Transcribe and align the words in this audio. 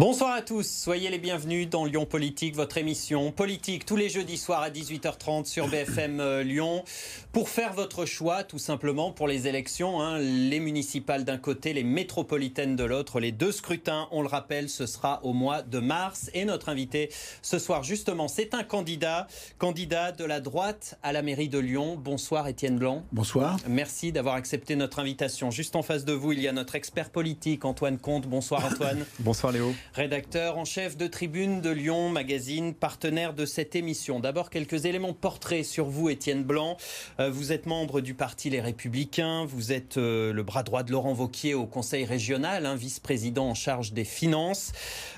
Bonsoir 0.00 0.32
à 0.32 0.40
tous, 0.40 0.66
soyez 0.66 1.10
les 1.10 1.18
bienvenus 1.18 1.68
dans 1.68 1.84
Lyon 1.84 2.06
Politique, 2.06 2.56
votre 2.56 2.78
émission 2.78 3.32
politique 3.32 3.84
tous 3.84 3.96
les 3.96 4.08
jeudis 4.08 4.38
soirs 4.38 4.62
à 4.62 4.70
18h30 4.70 5.44
sur 5.44 5.68
BFM 5.68 6.20
euh, 6.20 6.42
Lyon. 6.42 6.84
Pour 7.32 7.50
faire 7.50 7.74
votre 7.74 8.06
choix, 8.06 8.42
tout 8.42 8.58
simplement, 8.58 9.12
pour 9.12 9.28
les 9.28 9.46
élections, 9.46 10.00
hein, 10.00 10.18
les 10.18 10.58
municipales 10.58 11.26
d'un 11.26 11.36
côté, 11.36 11.74
les 11.74 11.84
métropolitaines 11.84 12.76
de 12.76 12.84
l'autre, 12.84 13.20
les 13.20 13.30
deux 13.30 13.52
scrutins, 13.52 14.08
on 14.10 14.22
le 14.22 14.28
rappelle, 14.28 14.70
ce 14.70 14.86
sera 14.86 15.22
au 15.22 15.34
mois 15.34 15.60
de 15.60 15.80
mars. 15.80 16.30
Et 16.32 16.46
notre 16.46 16.70
invité 16.70 17.10
ce 17.42 17.58
soir, 17.58 17.82
justement, 17.82 18.26
c'est 18.26 18.54
un 18.54 18.64
candidat, 18.64 19.26
candidat 19.58 20.12
de 20.12 20.24
la 20.24 20.40
droite 20.40 20.98
à 21.02 21.12
la 21.12 21.20
mairie 21.20 21.50
de 21.50 21.58
Lyon. 21.58 21.98
Bonsoir 22.02 22.48
Étienne 22.48 22.78
Blanc. 22.78 23.04
Bonsoir. 23.12 23.58
Merci 23.68 24.12
d'avoir 24.12 24.36
accepté 24.36 24.76
notre 24.76 24.98
invitation. 24.98 25.50
Juste 25.50 25.76
en 25.76 25.82
face 25.82 26.06
de 26.06 26.14
vous, 26.14 26.32
il 26.32 26.40
y 26.40 26.48
a 26.48 26.52
notre 26.52 26.74
expert 26.74 27.10
politique 27.10 27.66
Antoine 27.66 27.98
Comte. 27.98 28.26
Bonsoir 28.26 28.64
Antoine. 28.64 29.04
Bonsoir 29.18 29.52
Léo 29.52 29.74
rédacteur 29.94 30.56
en 30.56 30.64
chef 30.64 30.96
de 30.96 31.06
Tribune 31.06 31.60
de 31.60 31.70
Lyon 31.70 32.10
Magazine, 32.10 32.74
partenaire 32.74 33.34
de 33.34 33.44
cette 33.44 33.74
émission. 33.74 34.20
D'abord, 34.20 34.48
quelques 34.50 34.84
éléments 34.84 35.08
de 35.08 35.14
portrait 35.14 35.64
sur 35.64 35.86
vous, 35.86 36.08
Étienne 36.08 36.44
Blanc. 36.44 36.76
Euh, 37.18 37.30
vous 37.30 37.50
êtes 37.50 37.66
membre 37.66 38.00
du 38.00 38.14
parti 38.14 38.50
Les 38.50 38.60
Républicains, 38.60 39.44
vous 39.46 39.72
êtes 39.72 39.96
euh, 39.96 40.32
le 40.32 40.42
bras 40.42 40.62
droit 40.62 40.84
de 40.84 40.92
Laurent 40.92 41.12
Vauquier 41.12 41.54
au 41.54 41.66
Conseil 41.66 42.04
régional, 42.04 42.66
un 42.66 42.76
vice-président 42.76 43.48
en 43.48 43.54
charge 43.54 43.92
des 43.92 44.04
finances. 44.04 44.72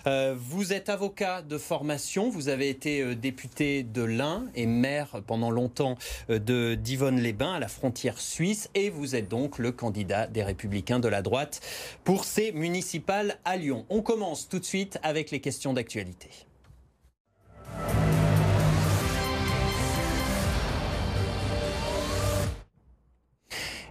Euh, 0.06 0.34
vous 0.38 0.72
êtes 0.72 0.88
avocat 0.88 1.42
de 1.42 1.58
formation, 1.58 2.30
vous 2.30 2.48
avez 2.48 2.70
été 2.70 3.14
député 3.14 3.82
de 3.82 4.02
l'Ain 4.02 4.46
et 4.54 4.66
maire 4.66 5.20
pendant 5.26 5.50
longtemps 5.50 5.96
de 6.28 6.74
d'Yvonne-les-Bains 6.74 7.54
à 7.54 7.58
la 7.58 7.68
frontière 7.68 8.20
suisse 8.20 8.70
et 8.74 8.88
vous 8.88 9.14
êtes 9.16 9.28
donc 9.28 9.58
le 9.58 9.72
candidat 9.72 10.26
des 10.26 10.42
Républicains 10.42 10.98
de 10.98 11.08
la 11.08 11.20
droite 11.20 11.60
pour 12.04 12.24
ces 12.24 12.52
municipales 12.52 13.38
à 13.44 13.56
Lyon. 13.56 13.84
On 13.90 14.00
commence 14.00 14.48
tout 14.48 14.61
de 14.62 14.66
suite 14.66 14.98
avec 15.02 15.30
les 15.30 15.40
questions 15.40 15.74
d'actualité. 15.74 16.30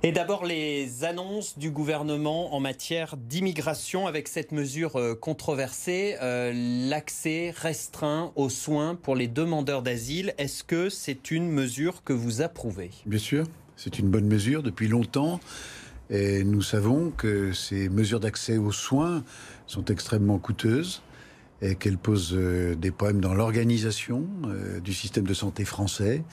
Et 0.04 0.12
d'abord 0.12 0.46
les 0.46 1.04
annonces 1.04 1.60
du 1.60 1.70
gouvernement 1.70 2.56
en 2.56 2.60
matière 2.60 3.18
d'immigration 3.18 4.08
avec 4.08 4.28
cette 4.28 4.52
mesure 4.52 4.96
euh, 4.96 5.14
controversée, 5.14 6.16
euh, 6.24 6.52
l'accès 6.90 7.54
restreint 7.56 8.32
aux 8.36 8.50
soins 8.50 8.96
pour 8.96 9.16
les 9.16 9.28
demandeurs 9.28 9.84
d'asile. 9.84 10.34
Est-ce 10.40 10.64
que 10.64 10.90
c'est 10.90 11.30
une 11.30 11.52
mesure 11.52 12.04
que 12.04 12.14
vous 12.14 12.42
approuvez? 12.42 12.90
Bien 13.06 13.20
sûr, 13.20 13.46
c'est 13.78 14.00
une 14.00 14.10
bonne 14.10 14.26
mesure 14.26 14.64
depuis 14.64 14.88
longtemps. 14.88 15.40
Et 16.12 16.44
nous 16.44 16.62
savons 16.62 17.10
que 17.10 17.54
ces 17.54 17.88
mesures 17.88 18.20
d'accès 18.20 18.58
aux 18.58 18.74
soins 18.74 19.24
sont 19.66 19.86
extrêmement 19.86 20.40
coûteuses 20.40 21.02
et 21.62 21.76
qu'elles 21.76 21.98
posent 21.98 22.34
euh, 22.34 22.76
des 22.76 22.92
problèmes 22.92 23.22
dans 23.22 23.34
l'organisation 23.34 24.26
euh, 24.46 24.82
du 24.82 24.94
système 24.94 25.26
de 25.26 25.34
santé 25.34 25.64
français. 25.64 26.24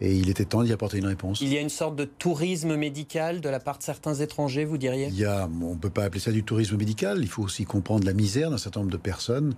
Et 0.00 0.14
il 0.14 0.30
était 0.30 0.44
temps 0.44 0.62
d'y 0.62 0.72
apporter 0.72 0.98
une 0.98 1.06
réponse. 1.06 1.40
Il 1.40 1.52
y 1.52 1.58
a 1.58 1.60
une 1.60 1.68
sorte 1.68 1.96
de 1.96 2.04
tourisme 2.04 2.76
médical 2.76 3.40
de 3.40 3.48
la 3.48 3.60
part 3.60 3.78
de 3.78 3.82
certains 3.82 4.14
étrangers, 4.14 4.64
vous 4.64 4.78
diriez? 4.78 5.08
Il 5.08 5.18
y 5.18 5.24
a, 5.26 5.48
on 5.60 5.74
ne 5.74 5.78
peut 5.78 5.90
pas 5.90 6.04
appeler 6.04 6.20
ça 6.20 6.30
du 6.30 6.44
tourisme 6.44 6.76
médical. 6.76 7.18
Il 7.20 7.28
faut 7.28 7.42
aussi 7.42 7.64
comprendre 7.64 8.06
la 8.06 8.14
misère 8.14 8.50
d'un 8.50 8.58
certain 8.58 8.80
nombre 8.80 8.92
de 8.92 8.96
personnes 8.96 9.54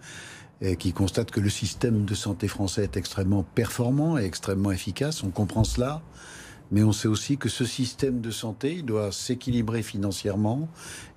qui 0.79 0.93
constatent 0.93 1.31
que 1.31 1.41
le 1.41 1.49
système 1.49 2.05
de 2.05 2.15
santé 2.15 2.47
français 2.47 2.85
est 2.85 2.99
extrêmement 2.99 3.43
performant 3.43 4.19
et 4.19 4.25
extrêmement 4.25 4.71
efficace. 4.71 5.23
On 5.25 5.31
comprend 5.31 5.65
cela 5.65 6.03
mais 6.71 6.83
on 6.83 6.93
sait 6.93 7.09
aussi 7.09 7.37
que 7.37 7.49
ce 7.49 7.65
système 7.65 8.21
de 8.21 8.31
santé, 8.31 8.75
il 8.75 8.85
doit 8.85 9.13
s'équilibrer 9.13 9.83
financièrement 9.83 10.69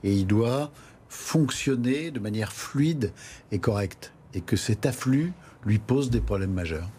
et 0.04 0.14
il 0.14 0.26
doit 0.26 0.72
fonctionner 1.10 2.12
de 2.12 2.20
manière 2.20 2.52
fluide 2.52 3.14
et 3.52 3.60
correcte. 3.60 4.14
Et 4.34 4.42
que 4.42 4.56
cet 4.56 4.86
afflux 4.86 5.32
lui 5.64 5.78
pose 5.78 6.10
des 6.10 6.22
problèmes 6.22 6.54
majeurs. 6.54 6.90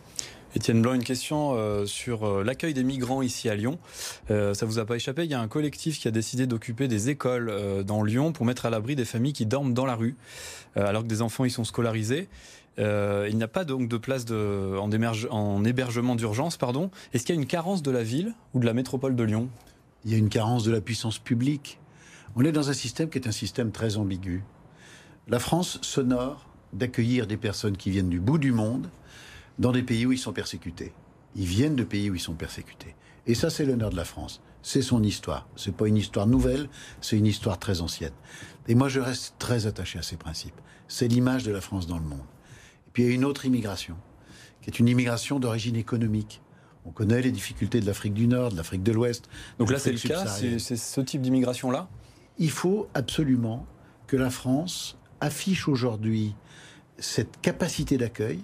Étienne 0.57 0.81
Blanc, 0.83 0.95
une 0.95 1.03
question 1.03 1.55
euh, 1.55 1.85
sur 1.85 2.23
euh, 2.23 2.45
l'accueil 2.45 2.75
des 2.75 2.85
migrants 2.85 3.23
ici 3.23 3.49
à 3.49 3.57
Lyon. 3.57 3.81
Euh, 4.31 4.55
ça 4.55 4.67
vous 4.67 4.79
a 4.79 4.85
pas 4.85 4.95
échappé 4.95 5.25
Il 5.25 5.31
y 5.31 5.35
a 5.35 5.41
un 5.41 5.49
collectif 5.49 5.99
qui 5.99 6.07
a 6.07 6.13
décidé 6.13 6.47
d'occuper 6.47 6.87
des 6.87 7.11
écoles 7.11 7.53
dans 7.85 8.05
Lyon 8.05 8.33
pour 8.33 8.47
mettre 8.47 8.65
à 8.65 8.71
l'abri 8.71 8.95
des 8.95 9.05
familles 9.05 9.33
qui 9.33 9.47
dorment 9.47 9.75
dans 9.75 9.85
la 9.85 9.97
rue, 9.97 10.17
alors 10.77 11.03
que 11.03 11.09
des 11.09 11.23
enfants 11.23 11.45
y 11.45 11.51
sont 11.51 11.65
scolarisés. 11.65 12.29
Euh, 12.79 13.29
il 13.31 13.37
n'y 13.37 13.43
a 13.43 13.49
pas 13.49 13.65
donc 13.65 13.89
de 13.89 13.97
place 13.97 14.25
en, 14.31 15.65
hébergement 15.65 16.17
d'urgence. 16.17 16.57
pardon. 16.57 16.91
Est-ce 17.13 17.25
qu'il 17.25 17.35
y 17.35 17.39
a 17.39 17.41
une 17.41 17.47
carence 17.47 17.83
de 17.83 17.91
la 17.91 18.03
ville 18.03 18.35
ou 18.53 18.61
de 18.61 18.67
la 18.67 18.75
métropole 18.75 19.17
de 19.17 19.23
Lyon? 19.23 19.49
Il 20.05 20.13
y 20.13 20.15
a 20.15 20.19
une 20.19 20.29
carence 20.29 20.65
de 20.65 20.73
la 20.73 20.81
puissance 20.81 21.19
publique. 21.19 21.79
On 22.37 22.45
est 22.45 22.53
dans 22.53 22.69
un 22.71 22.75
système 22.75 23.09
qui 23.09 23.19
est 23.19 23.29
un 23.29 23.33
système 23.33 23.71
très 23.71 23.97
ambigu. 23.97 24.43
La 25.29 25.39
France 25.39 25.79
s'honore 25.83 26.49
d'accueillir 26.73 27.27
des 27.27 27.37
personnes 27.37 27.77
qui 27.77 27.91
viennent 27.91 28.11
du 28.11 28.21
bout 28.21 28.39
du 28.39 28.53
monde 28.53 28.91
dans 29.59 29.73
des 29.73 29.83
pays 29.83 30.05
où 30.05 30.13
ils 30.13 30.19
sont 30.19 30.33
persécutés. 30.33 30.93
Ils 31.37 31.47
viennent 31.47 31.77
de 31.77 31.85
pays 31.85 32.11
où 32.11 32.15
ils 32.15 32.21
sont 32.21 32.35
persécutés. 32.35 32.95
Et 33.27 33.35
ça, 33.35 33.49
c'est 33.51 33.65
l'honneur 33.65 33.91
de 33.91 33.97
la 33.97 34.05
France. 34.05 34.43
C'est 34.63 34.83
son 34.83 35.03
histoire. 35.03 35.47
C'est 35.57 35.75
pas 35.75 35.89
une 35.89 35.97
histoire 35.97 36.27
nouvelle, 36.27 36.69
c'est 37.01 37.17
une 37.17 37.27
histoire 37.27 37.59
très 37.59 37.81
ancienne. 37.81 38.13
Et 38.69 38.75
moi, 38.75 38.89
je 38.89 39.01
reste 39.01 39.35
très 39.39 39.67
attaché 39.67 39.99
à 39.99 40.03
ces 40.03 40.17
principes. 40.17 40.61
C'est 40.89 41.09
l'image 41.09 41.45
de 41.45 41.53
la 41.53 41.61
France 41.61 41.87
dans 41.87 41.99
le 41.99 42.05
monde. 42.05 42.21
Puis 42.95 43.03
il 43.03 43.09
y 43.09 43.13
a 43.13 43.15
une 43.15 43.27
autre 43.27 43.45
immigration, 43.45 43.97
qui 44.63 44.71
est 44.71 44.79
une 44.79 44.89
immigration 44.89 45.39
d'origine 45.39 45.77
économique. 45.77 46.41
On 46.87 46.91
connaît 46.91 47.21
les 47.21 47.33
difficultés 47.33 47.81
de 47.81 47.87
l'Afrique 47.87 48.15
du 48.15 48.27
Nord, 48.27 48.53
de 48.53 48.57
l'Afrique 48.57 48.83
de 48.83 48.93
l'Ouest. 48.93 49.29
Donc 49.59 49.71
là, 49.71 49.79
c'est 49.79 49.93
le 49.93 49.99
cas, 49.99 50.25
c'est 50.27 50.59
ce 50.59 51.01
type 51.03 51.21
d'immigration-là? 51.21 51.89
Il 52.39 52.51
faut 52.51 52.89
absolument 52.95 53.67
que 54.07 54.17
la 54.17 54.31
France 54.31 54.97
affiche 55.21 55.69
aujourd'hui 55.69 56.35
cette 56.99 57.41
capacité 57.41 57.99
d'accueil, 57.99 58.41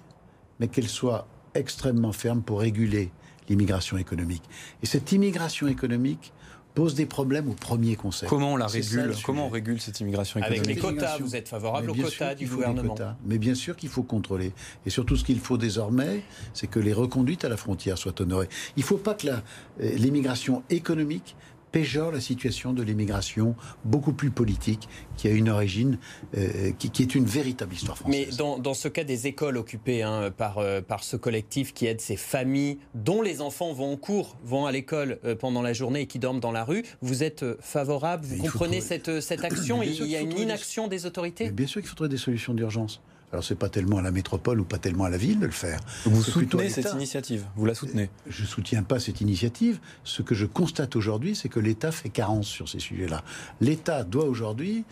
mais 0.59 0.67
qu'elle 0.67 0.89
soit 0.89 1.27
extrêmement 1.53 2.11
ferme 2.11 2.41
pour 2.41 2.59
réguler 2.59 3.11
l'immigration 3.47 3.97
économique. 3.97 4.43
Et 4.83 4.85
cette 4.85 5.11
immigration 5.11 5.67
économique, 5.67 6.33
pose 6.73 6.95
des 6.95 7.05
problèmes 7.05 7.49
au 7.49 7.53
premier 7.53 7.95
conseil. 7.95 8.29
Comment 8.29 8.53
on 8.53 8.57
la 8.57 8.67
régule 8.67 9.13
Comment 9.23 9.47
on 9.47 9.49
régule 9.49 9.81
cette 9.81 9.99
immigration 9.99 10.39
économique 10.39 10.65
Avec 10.65 10.75
les 10.75 10.81
quotas, 10.81 11.17
vous 11.19 11.35
êtes 11.35 11.47
favorable 11.49 11.91
aux 11.91 11.95
quotas 11.95 12.35
du 12.35 12.47
gouvernement. 12.47 12.95
Mais 13.25 13.37
bien 13.37 13.55
sûr 13.55 13.75
qu'il 13.75 13.89
faut 13.89 14.03
contrôler. 14.03 14.53
Et 14.85 14.89
surtout, 14.89 15.15
ce 15.15 15.23
qu'il 15.23 15.39
faut 15.39 15.57
désormais, 15.57 16.23
c'est 16.53 16.67
que 16.67 16.79
les 16.79 16.93
reconduites 16.93 17.45
à 17.45 17.49
la 17.49 17.57
frontière 17.57 17.97
soient 17.97 18.19
honorées. 18.21 18.49
Il 18.77 18.81
ne 18.81 18.85
faut 18.85 18.97
pas 18.97 19.13
que 19.13 19.27
euh, 19.27 19.31
l'immigration 19.79 20.63
économique 20.69 21.35
péjore 21.71 22.11
la 22.11 22.21
situation 22.21 22.73
de 22.73 22.83
l'immigration 22.83 23.55
beaucoup 23.85 24.13
plus 24.13 24.31
politique, 24.31 24.87
qui 25.17 25.27
a 25.27 25.31
une 25.31 25.49
origine, 25.49 25.97
euh, 26.37 26.71
qui, 26.77 27.01
est 27.01 27.15
une 27.15 27.25
véritable 27.25 27.73
histoire 27.73 27.97
française. 27.97 28.27
Mais 28.29 28.35
dans, 28.35 28.59
dans 28.59 28.73
ce 28.73 28.87
cas 28.87 29.03
des 29.03 29.27
écoles 29.27 29.57
occupées 29.57 30.03
hein, 30.03 30.31
par, 30.35 30.57
euh, 30.57 30.81
par 30.81 31.03
ce 31.03 31.15
collectif 31.15 31.73
qui 31.73 31.85
aide 31.85 32.01
ces 32.01 32.15
familles 32.15 32.77
dont 32.95 33.21
les 33.21 33.41
enfants 33.41 33.73
vont 33.73 33.93
en 33.93 33.97
cours, 33.97 34.37
vont 34.43 34.65
à 34.65 34.71
l'école 34.71 35.19
euh, 35.23 35.35
pendant 35.35 35.61
la 35.61 35.73
journée 35.73 36.01
et 36.01 36.07
qui 36.07 36.19
dorment 36.19 36.39
dans 36.39 36.51
la 36.51 36.63
rue, 36.63 36.83
vous 37.01 37.23
êtes 37.23 37.45
favorable, 37.61 38.25
vous 38.25 38.43
comprenez 38.43 38.81
cette, 38.81 39.21
cette 39.21 39.43
action? 39.43 39.81
Il 39.83 40.05
y 40.07 40.15
a 40.15 40.21
une 40.21 40.37
inaction 40.37 40.87
des 40.87 41.05
autorités? 41.05 41.51
Bien 41.51 41.67
sûr 41.67 41.81
qu'il 41.81 41.89
faudrait 41.89 42.09
des 42.09 42.17
solutions 42.17 42.53
d'urgence. 42.53 43.01
Alors 43.31 43.43
c'est 43.43 43.55
pas 43.55 43.69
tellement 43.69 43.97
à 43.97 44.01
la 44.01 44.11
métropole 44.11 44.59
ou 44.59 44.65
pas 44.65 44.77
tellement 44.77 45.05
à 45.05 45.09
la 45.09 45.17
ville 45.17 45.39
de 45.39 45.45
le 45.45 45.51
faire. 45.51 45.79
Vous 46.05 46.21
soutenez 46.21 46.69
cette 46.69 46.93
initiative 46.93 47.45
Vous 47.55 47.65
la 47.65 47.75
soutenez? 47.75 48.09
Je 48.27 48.45
soutiens 48.45 48.83
pas 48.83 48.99
cette 48.99 49.21
initiative. 49.21 49.79
Ce 50.03 50.21
que 50.21 50.35
je 50.35 50.45
constate 50.45 50.95
aujourd'hui, 50.95 51.35
c'est 51.35 51.49
que 51.49 51.59
l'État 51.59 51.91
fait 51.91 52.09
carence 52.09 52.47
sur 52.47 52.67
ces 52.67 52.79
sujets-là. 52.79 53.23
L'État 53.61 54.03
doit 54.03 54.25
aujourd'hui 54.25 54.83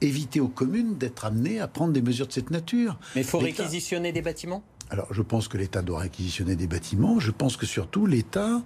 éviter 0.00 0.38
aux 0.38 0.48
communes 0.48 0.96
d'être 0.96 1.24
amenées 1.24 1.58
à 1.58 1.66
prendre 1.66 1.92
des 1.92 2.02
mesures 2.02 2.28
de 2.28 2.32
cette 2.32 2.50
nature. 2.50 2.98
Mais 3.16 3.22
il 3.22 3.26
faut 3.26 3.38
réquisitionner 3.38 4.12
des 4.12 4.22
bâtiments? 4.22 4.62
Alors, 4.90 5.12
je 5.12 5.20
pense 5.20 5.48
que 5.48 5.58
l'État 5.58 5.82
doit 5.82 5.98
réquisitionner 5.98 6.56
des 6.56 6.66
bâtiments. 6.66 7.20
Je 7.20 7.30
pense 7.30 7.58
que 7.58 7.66
surtout, 7.66 8.06
l'État, 8.06 8.62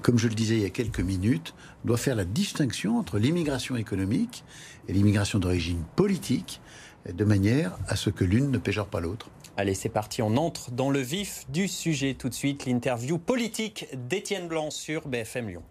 comme 0.00 0.18
je 0.18 0.28
le 0.28 0.34
disais 0.34 0.56
il 0.56 0.62
y 0.62 0.66
a 0.66 0.70
quelques 0.70 1.00
minutes, 1.00 1.52
doit 1.84 1.98
faire 1.98 2.14
la 2.14 2.24
distinction 2.24 2.96
entre 2.98 3.18
l'immigration 3.18 3.76
économique 3.76 4.44
et 4.88 4.92
l'immigration 4.94 5.38
d'origine 5.38 5.82
politique 5.94 6.60
de 7.06 7.24
manière 7.24 7.76
à 7.88 7.96
ce 7.96 8.10
que 8.10 8.24
l'une 8.24 8.50
ne 8.50 8.58
péjore 8.58 8.86
pas 8.86 9.00
l'autre. 9.00 9.30
Allez, 9.56 9.74
c'est 9.74 9.88
parti, 9.88 10.22
on 10.22 10.36
entre 10.36 10.70
dans 10.70 10.90
le 10.90 11.00
vif 11.00 11.44
du 11.48 11.66
sujet 11.66 12.14
tout 12.14 12.28
de 12.28 12.34
suite, 12.34 12.64
l'interview 12.66 13.18
politique 13.18 13.88
d'Étienne 14.08 14.46
Blanc 14.46 14.70
sur 14.70 15.08
BFM 15.08 15.48
Lyon. 15.48 15.62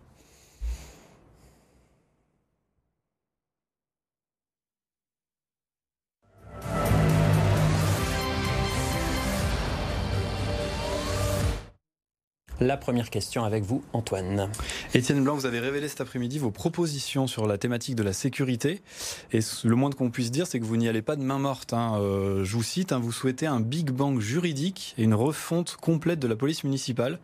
La 12.59 12.75
première 12.75 13.11
question 13.11 13.43
avec 13.43 13.63
vous, 13.63 13.83
Antoine. 13.93 14.49
Étienne 14.95 15.23
Blanc, 15.23 15.35
vous 15.35 15.45
avez 15.45 15.59
révélé 15.59 15.87
cet 15.87 16.01
après-midi 16.01 16.39
vos 16.39 16.49
propositions 16.49 17.27
sur 17.27 17.45
la 17.45 17.59
thématique 17.59 17.93
de 17.93 18.01
la 18.01 18.13
sécurité. 18.13 18.81
Et 19.31 19.41
le 19.63 19.75
moins 19.75 19.91
qu'on 19.91 20.09
puisse 20.09 20.31
dire, 20.31 20.47
c'est 20.47 20.59
que 20.59 20.65
vous 20.65 20.75
n'y 20.75 20.89
allez 20.89 21.03
pas 21.03 21.15
de 21.15 21.21
main 21.21 21.37
morte. 21.37 21.73
Hein. 21.73 21.99
Euh, 21.99 22.43
je 22.43 22.55
vous 22.55 22.63
cite, 22.63 22.93
hein, 22.93 22.99
vous 22.99 23.11
souhaitez 23.11 23.45
un 23.45 23.59
Big 23.59 23.91
Bang 23.91 24.19
juridique 24.19 24.95
et 24.97 25.03
une 25.03 25.13
refonte 25.13 25.75
complète 25.75 26.17
de 26.17 26.27
la 26.27 26.35
police 26.35 26.63
municipale. 26.63 27.19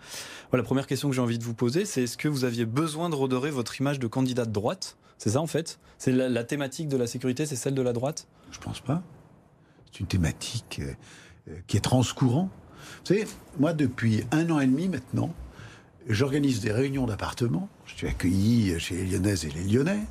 Voilà, 0.51 0.61
la 0.61 0.67
première 0.67 0.85
question 0.85 1.09
que 1.09 1.15
j'ai 1.15 1.21
envie 1.21 1.39
de 1.39 1.43
vous 1.43 1.55
poser, 1.55 1.85
c'est 1.85 2.03
est-ce 2.03 2.17
que 2.17 2.27
vous 2.27 2.45
aviez 2.45 2.65
besoin 2.65 3.09
de 3.09 3.15
redorer 3.15 3.49
votre 3.49 3.81
image 3.81 3.97
de 3.97 4.05
candidat 4.05 4.45
de 4.45 4.51
droite? 4.51 4.97
C'est 5.17 5.31
ça 5.31 5.41
en 5.41 5.47
fait? 5.47 5.79
C'est 5.97 6.11
la, 6.11 6.43
thématique 6.43 6.89
de 6.89 6.97
la 6.97 7.07
sécurité, 7.07 7.47
c'est 7.47 7.55
celle 7.55 7.73
de 7.73 7.81
la 7.81 7.93
droite? 7.93 8.27
Je 8.51 8.59
pense 8.59 8.81
pas. 8.81 9.01
C'est 9.91 10.01
une 10.01 10.07
thématique 10.07 10.81
qui 11.65 11.77
est 11.77 11.81
transcourant. 11.81 12.49
Vous 12.99 13.05
savez, 13.13 13.25
moi, 13.59 13.73
depuis 13.73 14.23
un 14.31 14.49
an 14.49 14.59
et 14.59 14.67
demi 14.67 14.87
maintenant, 14.87 15.33
j'organise 16.07 16.61
des 16.61 16.71
réunions 16.71 17.05
d'appartements. 17.05 17.69
Je 17.85 17.95
suis 17.95 18.07
accueilli 18.07 18.79
chez 18.79 18.95
les 18.95 19.05
Lyonnaises 19.05 19.45
et 19.45 19.51
les 19.51 19.63
Lyonnais. 19.63 20.03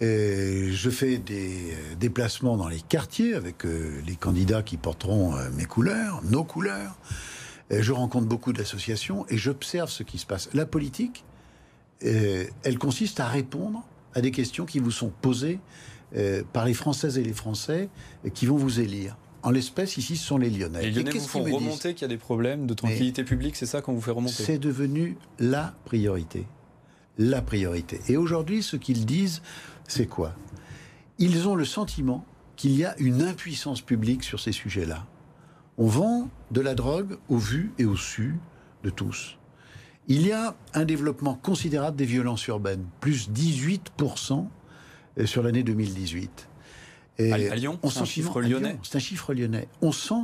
Et 0.00 0.72
je 0.72 0.90
fais 0.90 1.18
des 1.18 1.76
déplacements 2.00 2.56
dans 2.56 2.68
les 2.68 2.80
quartiers 2.80 3.34
avec 3.34 3.62
les 3.64 4.16
candidats 4.16 4.62
qui 4.62 4.76
porteront 4.76 5.34
mes 5.56 5.64
couleurs, 5.64 6.22
nos 6.24 6.42
couleurs. 6.42 6.98
Et 7.70 7.82
je 7.82 7.92
rencontre 7.92 8.26
beaucoup 8.26 8.52
d'associations 8.52 9.24
et 9.28 9.36
j'observe 9.36 9.90
ce 9.90 10.02
qui 10.02 10.18
se 10.18 10.26
passe. 10.26 10.48
La 10.54 10.66
politique, 10.66 11.24
elle 12.00 12.78
consiste 12.78 13.20
à 13.20 13.28
répondre 13.28 13.84
à 14.14 14.20
des 14.20 14.30
questions 14.30 14.64
qui 14.64 14.78
vous 14.78 14.90
sont 14.90 15.12
posées 15.22 15.60
euh, 16.16 16.42
par 16.52 16.66
les 16.66 16.74
Françaises 16.74 17.16
et 17.16 17.24
les 17.24 17.32
Français 17.32 17.88
qui 18.34 18.44
vont 18.46 18.56
vous 18.56 18.80
élire. 18.80 19.16
En 19.42 19.50
l'espèce, 19.50 19.96
ici, 19.96 20.16
ce 20.16 20.24
sont 20.24 20.38
les 20.38 20.50
Lyonnais. 20.50 20.82
Les 20.82 20.90
Lyonnais 20.90 21.10
vous 21.10 21.20
font 21.20 21.42
remonter 21.42 21.94
qu'il 21.94 22.02
y 22.02 22.04
a 22.04 22.08
des 22.08 22.16
problèmes 22.16 22.66
de 22.66 22.74
tranquillité 22.74 23.24
publique, 23.24 23.56
c'est 23.56 23.66
ça 23.66 23.82
qu'on 23.82 23.92
vous 23.92 24.00
fait 24.00 24.12
remonter 24.12 24.34
C'est 24.34 24.58
devenu 24.58 25.16
la 25.38 25.74
priorité. 25.84 26.46
La 27.18 27.42
priorité. 27.42 28.00
Et 28.08 28.16
aujourd'hui, 28.16 28.62
ce 28.62 28.76
qu'ils 28.76 29.04
disent, 29.04 29.42
c'est 29.88 30.06
quoi? 30.06 30.34
Ils 31.18 31.48
ont 31.48 31.56
le 31.56 31.64
sentiment 31.64 32.24
qu'il 32.56 32.76
y 32.76 32.84
a 32.84 32.94
une 32.98 33.22
impuissance 33.22 33.80
publique 33.80 34.22
sur 34.22 34.38
ces 34.38 34.52
sujets-là. 34.52 35.06
On 35.78 35.86
vend 35.86 36.28
de 36.50 36.60
la 36.60 36.74
drogue 36.74 37.18
au 37.28 37.36
vu 37.36 37.72
et 37.78 37.84
au 37.84 37.96
su 37.96 38.36
de 38.84 38.90
tous. 38.90 39.38
Il 40.08 40.26
y 40.26 40.32
a 40.32 40.56
un 40.74 40.84
développement 40.84 41.34
considérable 41.34 41.96
des 41.96 42.04
violences 42.04 42.46
urbaines, 42.46 42.84
plus 43.00 43.30
18% 43.30 44.46
euh, 45.18 45.26
sur 45.26 45.42
l'année 45.42 45.62
2018. 45.62 46.48
Et 47.18 47.32
à 47.32 47.54
Lyon, 47.54 47.78
c'est 47.88 48.00
un 48.00 48.04
chiffre 48.04 48.40
lyonnais. 48.40 48.78
C'est 48.82 48.96
un 48.96 49.00
chiffre 49.00 49.34
lyonnais. 49.34 49.68
On 49.80 49.92
sent 49.92 50.22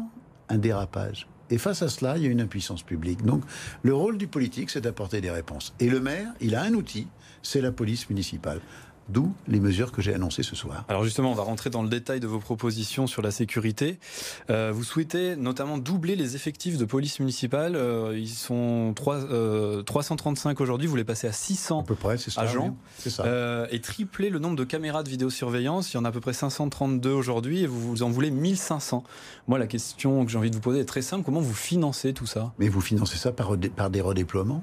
un 0.49 0.59
dérapage. 0.59 1.29
Et 1.51 1.59
face 1.59 1.83
à 1.83 1.89
cela, 1.89 2.17
il 2.17 2.25
y 2.25 2.27
a 2.27 2.31
une 2.31 2.41
impuissance 2.41 2.83
publique. 2.83 3.25
Donc, 3.25 3.43
le 3.83 3.95
rôle 3.95 4.19
du 4.19 4.27
politique, 4.27 4.71
c'est 4.71 4.81
d'apporter 4.81 5.21
des 5.21 5.31
réponses. 5.31 5.75
Et 5.81 5.89
le 5.89 6.01
maire, 6.01 6.29
il 6.41 6.55
a 6.55 6.63
un 6.63 6.75
outil, 6.75 7.07
c'est 7.43 7.61
la 7.61 7.73
police 7.73 8.09
municipale. 8.11 8.61
D'où 9.09 9.33
les 9.47 9.61
mesures 9.61 9.91
que 9.91 10.03
j'ai 10.03 10.15
annoncées 10.15 10.43
ce 10.43 10.55
soir. 10.55 10.85
Alors 10.89 11.03
justement, 11.03 11.33
on 11.33 11.35
va 11.35 11.43
rentrer 11.43 11.71
dans 11.71 11.83
le 11.83 11.89
détail 11.89 12.21
de 12.21 12.27
vos 12.27 12.41
propositions 12.41 13.07
sur 13.07 13.23
la 13.23 13.31
sécurité. 13.31 13.99
Euh, 14.51 14.71
vous 14.75 14.85
souhaitez 14.85 15.35
notamment 15.37 15.79
doubler 15.79 16.15
les 16.15 16.37
effectifs 16.37 16.77
de 16.77 16.85
police 16.85 17.19
municipale. 17.19 17.75
Euh, 17.75 18.19
ils 18.19 18.29
sont 18.29 18.93
3, 18.95 19.83
335 19.85 20.61
euh, 20.61 20.63
aujourd'hui. 20.63 20.87
Vous 20.87 20.97
les 20.97 21.05
passez 21.05 21.27
à 21.27 21.33
600 21.33 21.81
à 21.81 21.85
peu 21.85 21.95
près, 21.95 22.19
ça, 22.19 22.43
agents. 22.43 22.77
Ça. 22.99 23.67
et 23.71 23.81
tripler 23.81 24.29
le 24.29 24.39
nombre 24.39 24.57
de 24.57 24.65
caméras 24.65 25.03
de 25.03 25.09
vidéosurveillance. 25.09 25.93
Il 25.93 25.97
y 25.97 26.01
en 26.01 26.05
a 26.05 26.09
à 26.09 26.13
peu 26.13 26.21
près 26.21 26.35
532 26.35 27.11
aujourd'hui 27.11 27.63
et 27.63 27.67
vous, 27.67 27.81
vous 27.81 28.03
en 28.03 28.11
voulez 28.11 28.31
1500. 28.31 29.05
Moi, 29.47 29.59
la 29.59 29.67
question 29.67 30.25
que 30.27 30.31
j'ai 30.31 30.39
envie 30.39 30.51
de 30.51 30.55
vous 30.55 30.61
poser 30.61 30.81
est 30.81 30.85
très 30.85 31.03
simple. 31.03 31.25
Comment 31.25 31.41
vous 31.41 31.55
financez 31.55 32.13
tout 32.13 32.27
ça? 32.27 32.53
Mais 32.59 32.69
vous 32.69 32.83
financez 32.83 33.17
ça 33.17 33.33
par, 33.33 33.57
par 33.75 33.89
des 33.89 34.03
redéploiements? 34.03 34.63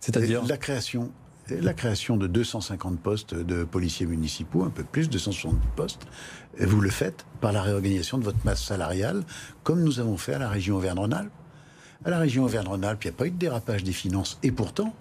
C'est-à-dire? 0.00 0.44
La 0.46 0.56
création 0.56 1.10
la 1.50 1.74
création 1.74 2.16
de 2.16 2.26
250 2.26 3.00
postes 3.00 3.34
de 3.34 3.64
policiers 3.64 4.06
municipaux, 4.06 4.64
un 4.64 4.70
peu 4.70 4.84
plus, 4.84 5.08
270 5.08 5.58
postes. 5.76 6.06
vous 6.58 6.80
le 6.80 6.90
faites 6.90 7.24
par 7.40 7.52
la 7.52 7.62
réorganisation 7.62 8.18
de 8.18 8.24
votre 8.24 8.44
masse 8.44 8.62
salariale, 8.62 9.22
comme 9.62 9.82
nous 9.82 10.00
avons 10.00 10.16
fait 10.16 10.34
à 10.34 10.38
la 10.38 10.48
région 10.48 10.76
Auvergne-Rhône-Alpes. 10.76 11.32
À 12.04 12.10
la 12.10 12.18
région 12.18 12.44
Auvergne-Rhône-Alpes, 12.44 13.04
il 13.04 13.06
n'y 13.08 13.14
a 13.14 13.16
pas 13.16 13.26
eu 13.26 13.30
de 13.30 13.38
dérapage 13.38 13.84
des 13.84 13.92
finances. 13.92 14.38
Et 14.42 14.52
pourtant, 14.52 14.94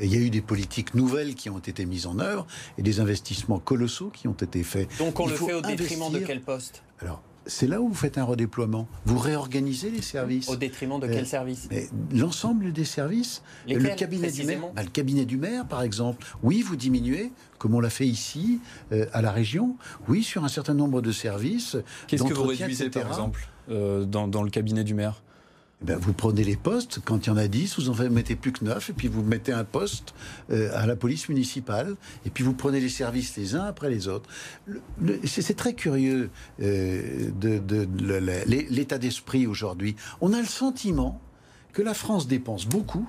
il 0.00 0.12
y 0.12 0.16
a 0.16 0.20
eu 0.20 0.30
des 0.30 0.40
politiques 0.40 0.94
nouvelles 0.94 1.34
qui 1.34 1.50
ont 1.50 1.58
été 1.58 1.84
mises 1.84 2.06
en 2.06 2.18
œuvre 2.18 2.46
et 2.78 2.82
des 2.82 3.00
investissements 3.00 3.58
colossaux 3.58 4.10
qui 4.10 4.28
ont 4.28 4.32
été 4.32 4.62
faits. 4.62 4.88
Donc 4.98 5.18
on 5.20 5.26
le 5.26 5.34
fait 5.34 5.54
au 5.54 5.60
détriment 5.60 6.10
de 6.10 6.20
quel 6.20 6.40
poste? 6.40 6.82
Alors, 7.00 7.22
c'est 7.48 7.66
là 7.66 7.80
où 7.80 7.88
vous 7.88 7.94
faites 7.94 8.18
un 8.18 8.24
redéploiement. 8.24 8.86
Vous 9.06 9.18
réorganisez 9.18 9.90
les 9.90 10.02
services. 10.02 10.48
Au 10.48 10.56
détriment 10.56 11.00
de 11.00 11.06
quel 11.06 11.22
euh, 11.22 11.24
service 11.24 11.68
L'ensemble 12.14 12.72
des 12.72 12.84
services. 12.84 13.42
le, 13.66 13.78
cabinet 13.96 14.30
du 14.30 14.44
maire, 14.44 14.60
bah, 14.74 14.82
le 14.82 14.90
cabinet 14.90 15.24
du 15.24 15.38
maire, 15.38 15.66
par 15.66 15.82
exemple. 15.82 16.24
Oui, 16.42 16.62
vous 16.62 16.76
diminuez, 16.76 17.32
comme 17.58 17.74
on 17.74 17.80
l'a 17.80 17.90
fait 17.90 18.06
ici, 18.06 18.60
euh, 18.92 19.06
à 19.12 19.22
la 19.22 19.32
région. 19.32 19.76
Oui, 20.08 20.22
sur 20.22 20.44
un 20.44 20.48
certain 20.48 20.74
nombre 20.74 21.00
de 21.00 21.10
services. 21.10 21.76
Qu'est-ce 22.06 22.22
que 22.22 22.34
vous 22.34 22.44
réduisez, 22.44 22.90
par 22.90 23.08
exemple, 23.08 23.48
euh, 23.70 24.04
dans 24.04 24.42
le 24.42 24.50
cabinet 24.50 24.84
du 24.84 24.94
maire? 24.94 25.22
Eh 25.80 25.84
ben, 25.84 25.96
vous 25.96 26.12
prenez 26.12 26.42
les 26.42 26.56
postes, 26.56 27.00
quand 27.04 27.26
il 27.26 27.28
y 27.28 27.32
en 27.32 27.36
a 27.36 27.46
10, 27.46 27.78
vous 27.78 27.90
en 27.90 28.10
mettez 28.10 28.34
plus 28.34 28.52
que 28.52 28.64
9, 28.64 28.90
et 28.90 28.92
puis 28.92 29.06
vous 29.06 29.22
mettez 29.22 29.52
un 29.52 29.64
poste 29.64 30.12
euh, 30.50 30.70
à 30.74 30.86
la 30.86 30.96
police 30.96 31.28
municipale, 31.28 31.94
et 32.26 32.30
puis 32.30 32.42
vous 32.42 32.54
prenez 32.54 32.80
les 32.80 32.88
services 32.88 33.36
les 33.36 33.54
uns 33.54 33.64
après 33.64 33.88
les 33.88 34.08
autres. 34.08 34.28
C'est 35.24 35.56
très 35.56 35.74
curieux 35.74 36.30
euh, 36.60 37.30
de, 37.30 37.58
de 37.58 37.88
l'état 38.46 38.98
d'esprit 38.98 39.46
aujourd'hui. 39.46 39.94
On 40.20 40.32
a 40.32 40.40
le 40.40 40.46
sentiment 40.46 41.20
que 41.72 41.82
la 41.82 41.94
France 41.94 42.26
dépense 42.26 42.66
beaucoup 42.66 43.08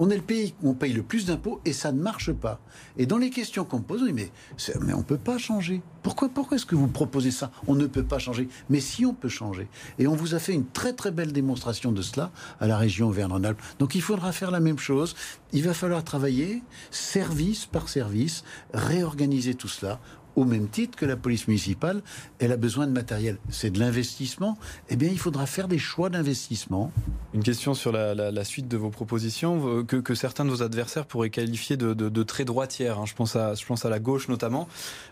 on 0.00 0.08
est 0.08 0.16
le 0.16 0.22
pays 0.22 0.54
où 0.62 0.70
on 0.70 0.74
paye 0.74 0.94
le 0.94 1.02
plus 1.02 1.26
d'impôts 1.26 1.60
et 1.66 1.74
ça 1.74 1.92
ne 1.92 2.00
marche 2.00 2.32
pas. 2.32 2.58
Et 2.96 3.04
dans 3.04 3.18
les 3.18 3.28
questions 3.28 3.64
qu'on 3.64 3.82
pose, 3.82 4.02
on 4.02 4.06
dit 4.06 4.14
mais, 4.14 4.32
mais 4.80 4.94
on 4.94 4.98
ne 4.98 5.02
peut 5.04 5.18
pas 5.18 5.36
changer. 5.36 5.82
Pourquoi, 6.02 6.30
pourquoi 6.30 6.56
est-ce 6.56 6.64
que 6.64 6.74
vous 6.74 6.88
proposez 6.88 7.30
ça? 7.30 7.52
On 7.66 7.74
ne 7.74 7.86
peut 7.86 8.02
pas 8.02 8.18
changer. 8.18 8.48
Mais 8.70 8.80
si 8.80 9.04
on 9.04 9.12
peut 9.12 9.28
changer. 9.28 9.68
Et 9.98 10.06
on 10.06 10.16
vous 10.16 10.34
a 10.34 10.38
fait 10.38 10.54
une 10.54 10.66
très 10.66 10.94
très 10.94 11.10
belle 11.10 11.32
démonstration 11.32 11.92
de 11.92 12.00
cela 12.00 12.32
à 12.60 12.66
la 12.66 12.78
région 12.78 13.08
Auvergne-Rhône-Alpes. 13.08 13.60
Donc 13.78 13.94
il 13.94 14.00
faudra 14.00 14.32
faire 14.32 14.50
la 14.50 14.60
même 14.60 14.78
chose. 14.78 15.14
Il 15.52 15.64
va 15.64 15.74
falloir 15.74 16.02
travailler 16.02 16.62
service 16.90 17.66
par 17.66 17.90
service, 17.90 18.42
réorganiser 18.72 19.54
tout 19.54 19.68
cela 19.68 20.00
au 20.36 20.44
même 20.44 20.68
titre 20.68 20.96
que 20.96 21.06
la 21.06 21.16
police 21.16 21.48
municipale, 21.48 22.02
elle 22.38 22.52
a 22.52 22.56
besoin 22.56 22.86
de 22.86 22.92
matériel. 22.92 23.38
C'est 23.48 23.70
de 23.70 23.78
l'investissement. 23.78 24.58
Eh 24.88 24.96
bien, 24.96 25.08
il 25.10 25.18
faudra 25.18 25.46
faire 25.46 25.68
des 25.68 25.78
choix 25.78 26.10
d'investissement. 26.10 26.92
Une 27.34 27.42
question 27.42 27.74
sur 27.74 27.92
la, 27.92 28.44
suite 28.44 28.68
de 28.68 28.76
vos 28.76 28.90
propositions 28.90 29.84
que, 29.84 30.14
certains 30.14 30.44
de 30.44 30.50
vos 30.50 30.62
adversaires 30.62 31.06
pourraient 31.06 31.30
qualifier 31.30 31.76
de, 31.76 32.22
très 32.22 32.44
droitière. 32.44 32.98
Hein. 32.98 33.04
Je, 33.06 33.14
pense 33.14 33.36
à, 33.36 33.90
la 33.90 33.98
gauche 33.98 34.28
notamment. 34.28 34.68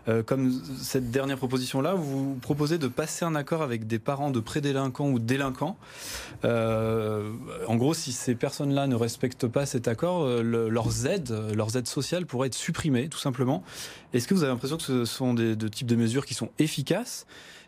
Euh, 0.08 0.22
comme 0.22 0.52
cette 0.80 1.10
dernière 1.10 1.36
proposition-là, 1.36 1.94
vous 1.94 2.36
proposez 2.40 2.78
de 2.78 2.88
passer 2.88 3.24
un 3.24 3.34
accord 3.34 3.62
avec 3.62 3.86
des 3.86 3.98
parents 3.98 4.30
de 4.30 4.40
prédélinquants 4.40 5.08
ou 5.08 5.18
délinquants. 5.18 5.76
Euh, 6.44 7.32
en 7.66 7.76
gros, 7.76 7.94
si 7.94 8.12
ces 8.12 8.34
personnes-là 8.34 8.86
ne 8.86 8.94
respectent 8.94 9.46
pas 9.46 9.66
cet 9.66 9.88
accord, 9.88 10.24
euh, 10.24 10.42
leurs 10.42 11.06
aides, 11.06 11.34
leurs 11.54 11.76
aides 11.76 11.88
sociales 11.88 12.26
pourraient 12.26 12.48
être 12.48 12.54
supprimées, 12.54 13.08
tout 13.08 13.18
simplement. 13.18 13.62
Est-ce 14.12 14.26
que 14.26 14.34
vous 14.34 14.42
avez 14.42 14.52
l'impression 14.52 14.78
que 14.78 14.82
ce 14.82 15.06
sont 15.08 15.34
des 15.34 15.56
de 15.56 15.68
types 15.68 15.86
de 15.86 15.96
mesures 15.96 16.26
qui 16.26 16.34
sont 16.34 16.50
efficaces 16.58 17.26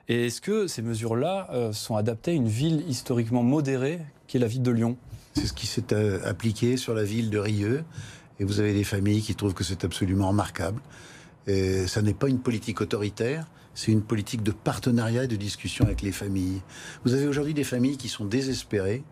Et 0.09 0.27
est-ce 0.27 0.41
que 0.41 0.67
ces 0.67 0.83
mesures-là 0.83 1.49
euh, 1.53 1.73
sont 1.73 1.97
adaptées 1.97 2.33
à 2.33 2.35
une 2.35 2.49
ville 2.49 2.85
historiquement 2.89 3.43
modérée 3.43 4.01
qui 4.27 4.37
est 4.37 4.41
la 4.41 4.47
ville 4.47 4.63
de 4.63 4.71
Lyon? 4.71 4.97
C'est 5.35 5.47
ce 5.47 5.53
qui 5.53 5.67
s'est 5.67 5.93
euh, 5.93 6.19
appliqué 6.25 6.77
sur 6.77 6.95
la 6.95 7.05
ville 7.05 7.31
de 7.31 7.39
Rieux. 7.39 7.85
Et 8.39 8.45
vous 8.45 8.59
avez 8.61 8.73
des 8.73 8.85
familles 8.85 9.23
qui 9.23 9.35
trouvent 9.35 9.55
que 9.55 9.65
c'est 9.65 9.85
absolument 9.85 10.29
remarquable. 10.29 10.81
Et 11.47 11.87
ça 11.87 12.03
n'est 12.03 12.15
pas 12.15 12.29
une 12.29 12.41
politique 12.41 12.81
autoritaire, 12.81 13.47
c'est 13.75 13.93
une 13.93 14.03
politique 14.03 14.43
de 14.43 14.51
partenariat 14.51 15.25
et 15.25 15.29
de 15.29 15.37
discussion 15.37 15.85
avec 15.85 16.03
les 16.03 16.13
familles. 16.13 16.61
Vous 17.05 17.15
avez 17.15 17.27
aujourd'hui 17.27 17.55
des 17.55 17.65
familles 17.65 17.97
qui 17.97 18.09
sont 18.09 18.25
désespérées 18.25 19.03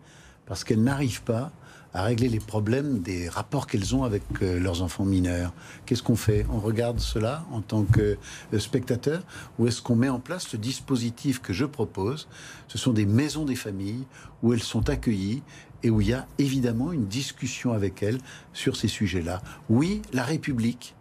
parce 0.45 0.63
qu'elles 0.63 0.83
n'arrivent 0.83 1.23
pas 1.23 1.51
à 1.93 2.03
régler 2.03 2.29
les 2.29 2.39
problèmes 2.39 2.99
des 2.99 3.29
rapports 3.29 3.67
qu'elles 3.67 3.95
ont 3.95 4.03
avec 4.03 4.23
euh, 4.41 4.59
leurs 4.59 4.81
enfants 4.81 5.05
mineurs. 5.05 5.53
Qu'est-ce 5.85 6.03
qu'on 6.03 6.15
fait? 6.15 6.45
On 6.51 6.59
regarde 6.59 6.99
cela 6.99 7.45
en 7.51 7.61
tant 7.61 7.83
que 7.83 8.17
euh, 8.53 8.59
spectateur 8.59 9.23
ou 9.57 9.67
est-ce 9.67 9.81
qu'on 9.81 9.95
met 9.95 10.09
en 10.09 10.19
place 10.19 10.51
le 10.53 10.59
dispositif 10.59 11.41
que 11.41 11.53
je 11.53 11.65
propose? 11.65 12.27
Ce 12.67 12.77
sont 12.77 12.93
des 12.93 13.05
maisons 13.05 13.45
des 13.45 13.55
familles 13.55 14.05
où 14.43 14.53
elles 14.53 14.63
sont 14.63 14.89
accueillies 14.89 15.41
et 15.81 15.89
où 15.89 16.01
il 16.01 16.09
y 16.09 16.13
a 16.13 16.27
évidemment 16.37 16.91
une 16.91 17.07
discussion 17.07 17.73
avec 17.73 18.03
elles 18.03 18.19
sur 18.53 18.75
ces 18.75 18.87
sujets-là. 18.87 19.41
Oui, 19.69 20.01
la 20.13 20.23
République, 20.23 20.95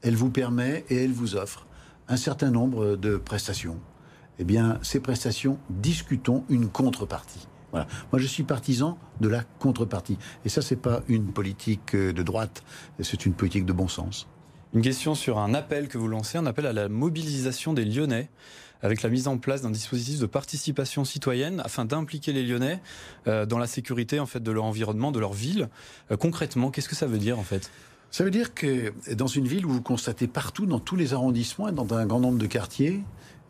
elle 0.00 0.16
vous 0.16 0.30
permet 0.30 0.84
et 0.88 1.04
elle 1.04 1.12
vous 1.12 1.36
offre 1.36 1.66
un 2.08 2.16
certain 2.16 2.50
nombre 2.50 2.96
de 2.96 3.16
prestations. 3.16 3.78
Eh 4.38 4.44
bien, 4.44 4.78
ces 4.82 5.00
prestations, 5.00 5.58
discutons 5.70 6.44
une 6.48 6.68
contrepartie. 6.68 7.46
Moi, 7.72 7.86
je 8.16 8.26
suis 8.26 8.42
partisan 8.42 8.98
de 9.20 9.28
la 9.28 9.42
contrepartie. 9.58 10.18
Et 10.44 10.48
ça, 10.48 10.62
c'est 10.62 10.76
pas 10.76 11.02
une 11.08 11.32
politique 11.32 11.94
euh, 11.94 12.12
de 12.12 12.22
droite, 12.22 12.62
c'est 13.00 13.26
une 13.26 13.34
politique 13.34 13.64
de 13.64 13.72
bon 13.72 13.88
sens. 13.88 14.26
Une 14.74 14.82
question 14.82 15.14
sur 15.14 15.38
un 15.38 15.52
appel 15.54 15.88
que 15.88 15.98
vous 15.98 16.08
lancez, 16.08 16.38
un 16.38 16.46
appel 16.46 16.66
à 16.66 16.72
la 16.72 16.88
mobilisation 16.88 17.74
des 17.74 17.84
Lyonnais 17.84 18.30
avec 18.82 19.02
la 19.02 19.10
mise 19.10 19.28
en 19.28 19.38
place 19.38 19.62
d'un 19.62 19.70
dispositif 19.70 20.18
de 20.18 20.26
participation 20.26 21.04
citoyenne 21.04 21.60
afin 21.64 21.84
d'impliquer 21.84 22.32
les 22.32 22.42
Lyonnais 22.42 22.80
euh, 23.26 23.46
dans 23.46 23.58
la 23.58 23.66
sécurité 23.66 24.18
en 24.18 24.26
fait 24.26 24.42
de 24.42 24.50
leur 24.50 24.64
environnement, 24.64 25.12
de 25.12 25.20
leur 25.20 25.32
ville. 25.32 25.68
Euh, 26.10 26.16
concrètement, 26.16 26.70
qu'est-ce 26.70 26.88
que 26.88 26.96
ça 26.96 27.06
veut 27.06 27.18
dire 27.18 27.38
en 27.38 27.44
fait? 27.44 27.70
Ça 28.10 28.24
veut 28.24 28.30
dire 28.30 28.52
que 28.52 28.92
dans 29.14 29.26
une 29.26 29.46
ville 29.46 29.64
où 29.64 29.70
vous 29.70 29.82
constatez 29.82 30.26
partout, 30.26 30.66
dans 30.66 30.80
tous 30.80 30.96
les 30.96 31.14
arrondissements 31.14 31.68
et 31.68 31.72
dans 31.72 31.94
un 31.94 32.04
grand 32.04 32.20
nombre 32.20 32.38
de 32.38 32.46
quartiers, 32.46 33.00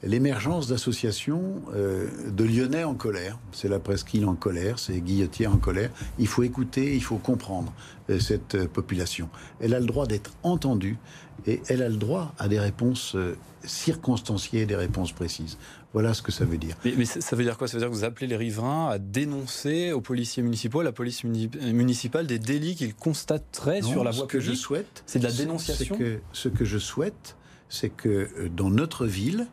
l'émergence 0.02 0.66
d'associations 0.66 1.62
euh, 1.74 2.08
de 2.30 2.44
Lyonnais 2.44 2.84
en 2.84 2.94
colère. 2.94 3.38
C'est 3.52 3.68
la 3.68 3.78
presqu'île 3.78 4.26
en 4.26 4.34
colère, 4.34 4.78
c'est 4.78 5.00
Guillotière 5.00 5.52
en 5.52 5.58
colère. 5.58 5.90
Il 6.18 6.26
faut 6.26 6.42
écouter, 6.42 6.94
il 6.94 7.02
faut 7.02 7.18
comprendre 7.18 7.72
euh, 8.10 8.18
cette 8.18 8.56
euh, 8.56 8.66
population. 8.66 9.28
Elle 9.60 9.74
a 9.74 9.80
le 9.80 9.86
droit 9.86 10.06
d'être 10.06 10.32
entendue 10.42 10.98
et 11.46 11.62
elle 11.68 11.82
a 11.82 11.88
le 11.88 11.96
droit 11.96 12.34
à 12.38 12.48
des 12.48 12.58
réponses 12.58 13.16
circonstanciées, 13.64 14.66
des 14.66 14.76
réponses 14.76 15.12
précises. 15.12 15.56
Voilà 15.92 16.14
ce 16.14 16.22
que 16.22 16.32
ça 16.32 16.44
veut 16.44 16.56
dire. 16.56 16.76
Mais, 16.84 17.04
ça 17.04 17.36
veut 17.36 17.42
dire 17.44 17.58
quoi? 17.58 17.68
Ça 17.68 17.74
veut 17.76 17.80
dire 17.80 17.90
que 17.90 17.94
vous 17.94 18.04
appelez 18.04 18.26
les 18.26 18.36
riverains 18.36 18.88
à 18.88 18.98
dénoncer 18.98 19.92
aux 19.92 20.00
policiers 20.00 20.42
municipaux, 20.42 20.80
à 20.80 20.84
la 20.84 20.92
police 20.92 21.24
municipale, 21.24 22.26
des 22.26 22.38
délits 22.38 22.76
qu'ils 22.76 22.94
constateraient 22.94 23.82
sur 23.82 24.04
la 24.04 24.10
voie 24.10 24.26
que 24.26 24.40
je 24.40 24.52
souhaite, 24.52 25.02
c'est 25.06 25.18
de 25.18 25.24
la 25.24 25.32
dénonciation? 25.32 25.96
Que, 25.96 26.20
ce 26.32 26.48
que 26.48 26.64
je 26.64 26.78
souhaite, 26.78 27.36
c'est 27.68 27.90
que 27.90 28.48
dans 28.54 28.70
notre 28.70 29.06
ville, 29.06 29.48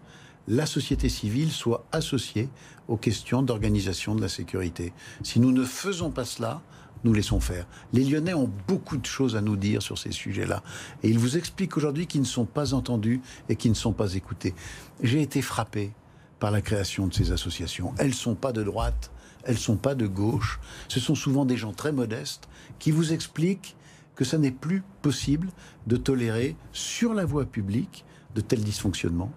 la 0.49 0.65
société 0.65 1.09
civile 1.09 1.51
soit 1.51 1.85
associée 1.91 2.49
aux 2.87 2.97
questions 2.97 3.43
d'organisation 3.43 4.15
de 4.15 4.21
la 4.21 4.29
sécurité. 4.29 4.93
Si 5.23 5.39
nous 5.39 5.51
ne 5.51 5.63
faisons 5.63 6.09
pas 6.09 6.25
cela, 6.25 6.61
nous 7.03 7.13
laissons 7.13 7.39
faire. 7.39 7.67
Les 7.93 8.03
Lyonnais 8.03 8.33
ont 8.33 8.51
beaucoup 8.67 8.97
de 8.97 9.05
choses 9.05 9.35
à 9.35 9.41
nous 9.41 9.55
dire 9.55 9.81
sur 9.81 9.97
ces 9.97 10.11
sujets-là. 10.11 10.63
Et 11.03 11.09
ils 11.09 11.19
vous 11.19 11.37
expliquent 11.37 11.77
aujourd'hui 11.77 12.07
qu'ils 12.07 12.21
ne 12.21 12.25
sont 12.25 12.45
pas 12.45 12.73
entendus 12.73 13.21
et 13.47 13.55
qu'ils 13.55 13.71
ne 13.71 13.75
sont 13.75 13.93
pas 13.93 14.15
écoutés. 14.15 14.55
J'ai 15.01 15.21
été 15.21 15.41
frappé 15.41 15.93
par 16.39 16.51
la 16.51 16.61
création 16.61 17.07
de 17.07 17.13
ces 17.13 17.31
associations. 17.31 17.93
Elles 17.99 18.07
ne 18.07 18.13
sont 18.13 18.35
pas 18.35 18.51
de 18.51 18.63
droite, 18.63 19.11
elles 19.43 19.53
ne 19.53 19.59
sont 19.59 19.77
pas 19.77 19.93
de 19.93 20.07
gauche. 20.07 20.59
Ce 20.87 20.99
sont 20.99 21.15
souvent 21.15 21.45
des 21.45 21.57
gens 21.57 21.73
très 21.73 21.91
modestes 21.91 22.49
qui 22.79 22.91
vous 22.91 23.13
expliquent 23.13 23.75
que 24.15 24.25
ça 24.25 24.39
n'est 24.39 24.51
plus 24.51 24.83
possible 25.03 25.49
de 25.85 25.95
tolérer 25.95 26.57
sur 26.73 27.13
la 27.13 27.23
voie 27.23 27.45
publique 27.45 28.03
de 28.35 28.41
tels 28.41 28.63
dysfonctionnements 28.63 29.31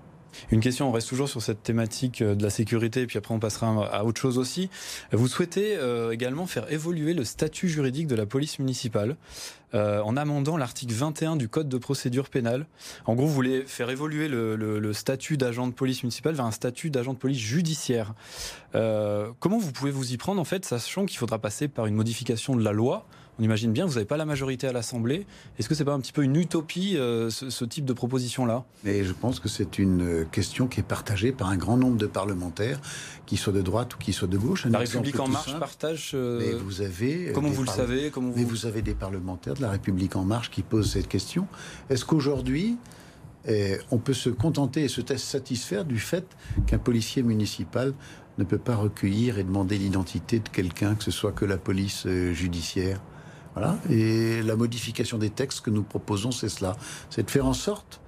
une 0.51 0.61
question, 0.61 0.89
on 0.89 0.93
reste 0.93 1.09
toujours 1.09 1.29
sur 1.29 1.43
cette 1.43 1.63
thématique 1.63 2.23
euh, 2.23 2.35
de 2.35 2.43
la 2.43 2.51
sécurité, 2.51 3.03
et 3.03 3.07
puis 3.07 3.19
après 3.19 3.35
on 3.35 3.39
passera 3.39 3.87
à 3.87 4.05
autre 4.05 4.21
chose 4.21 4.39
aussi. 4.39 4.71
Vous 5.13 5.29
souhaitez 5.29 5.77
euh, 5.77 6.11
également 6.13 6.47
faire 6.47 6.71
évoluer 6.73 7.15
le 7.15 7.25
statut 7.25 7.69
juridique 7.69 8.07
de 8.07 8.15
la 8.15 8.27
police 8.27 8.59
municipale 8.59 9.17
euh, 9.75 10.01
en 10.03 10.17
amendant 10.17 10.57
l'article 10.57 10.93
21 10.93 11.37
du 11.37 11.49
Code 11.49 11.69
de 11.69 11.79
procédure 11.79 12.29
pénale. 12.29 12.67
En 13.07 13.15
gros, 13.15 13.27
vous 13.27 13.33
voulez 13.33 13.65
faire 13.67 13.91
évoluer 13.91 14.29
le, 14.29 14.93
statut 14.93 15.37
d'agent 15.37 15.67
de 15.67 15.73
police 15.73 16.03
municipale 16.03 16.35
vers 16.35 16.45
un 16.45 16.51
statut 16.51 16.91
d'agent 16.91 17.15
de 17.15 17.19
police 17.19 17.39
judiciaire. 17.39 18.15
comment 18.73 19.59
vous 19.59 19.73
pouvez 19.73 19.91
vous 19.91 20.13
y 20.13 20.17
prendre, 20.19 20.41
en 20.41 20.45
fait, 20.45 20.67
sachant 20.67 21.07
qu'il 21.07 21.19
faudra 21.19 21.39
passer 21.39 21.69
par 21.69 21.87
une 21.87 21.95
modification 21.95 22.55
de 22.55 22.63
la 22.63 22.73
loi 22.73 23.07
on 23.43 23.45
imagine 23.45 23.73
bien, 23.73 23.87
vous 23.87 23.95
n'avez 23.95 24.07
pas 24.07 24.17
la 24.17 24.25
majorité 24.25 24.69
à 24.69 24.73
l'Assemblée. 24.73 25.27
Est-ce 25.59 25.69
que 25.69 25.75
c'est 25.75 25.85
pas 25.85 25.95
un 25.95 25.99
petit 25.99 26.13
peu 26.13 26.23
une 26.23 26.37
utopie, 26.37 26.97
euh, 26.97 27.29
ce, 27.29 27.65
type 27.65 27.85
de 27.85 27.93
proposition-là? 27.93 28.65
Mais 28.85 29.03
je 29.03 29.13
pense 29.13 29.41
que 29.41 29.49
c'est 29.49 29.81
une 29.81 30.03
euh, 30.03 30.25
question 30.25 30.69
qui 30.69 30.79
est 30.79 30.85
partagée 30.85 31.33
par 31.33 31.49
un 31.49 31.57
grand 31.57 31.77
nombre 31.77 31.97
de 31.97 32.07
parlementaires, 32.07 32.81
qu'ils 33.27 33.39
soient 33.39 33.53
de 33.53 33.61
droite 33.61 33.97
ou 33.97 33.99
qu'ils 33.99 34.15
soient 34.15 34.29
de 34.29 34.39
gauche. 34.39 34.67
la 34.67 34.79
République 34.79 35.19
en 35.19 35.27
marche 35.27 35.59
partage. 35.59 36.13
Euh, 36.15 36.39
mais 36.39 36.53
vous 36.53 36.83
avez. 36.83 37.33
Comment 37.35 37.49
vous 37.49 37.65
le 37.65 37.69
savez 37.69 38.11
comment 38.11 38.31
vous... 38.31 38.39
Mais 38.39 38.45
vous 38.45 38.65
avez 38.67 38.81
des 38.81 38.95
parlementaires 38.95 39.55
de 39.55 39.63
la 39.63 39.71
République 39.71 40.15
en 40.15 40.23
marche 40.23 40.49
qui 40.49 40.63
posent 40.63 40.93
cette 40.93 41.09
question. 41.09 41.49
Est-ce 41.91 42.05
qu'aujourd'hui 42.05 42.77
eh, 43.49 43.79
on 43.91 43.99
peut 43.99 44.15
se 44.15 44.31
contenter 44.31 44.85
et 44.85 44.89
se 44.89 45.01
satisfaire 45.17 45.85
du 45.85 45.99
fait 45.99 46.25
qu'un 46.69 46.79
policier 46.79 47.25
municipal 47.25 47.93
ne 48.39 48.45
peut 48.45 48.57
pas 48.57 48.77
recueillir 48.77 49.41
et 49.41 49.43
demander 49.43 49.79
l'identité 49.79 50.39
de 50.39 50.49
quelqu'un, 50.49 50.95
que 50.95 51.03
ce 51.03 51.11
soit 51.11 51.33
que 51.33 51.45
la 51.45 51.59
police 51.59 52.07
judiciaire? 52.07 53.01
Voilà. 53.55 53.79
Et 53.91 54.43
la 54.43 54.57
modification 54.57 55.19
des 55.19 55.31
textes 55.31 55.61
que 55.61 55.71
nous 55.71 55.83
proposons, 55.83 56.31
c'est 56.31 56.49
cela. 56.49 56.77
C'est 57.11 57.25
de 57.25 57.31
faire 57.31 57.47
en 57.47 57.53
sorte 57.53 58.01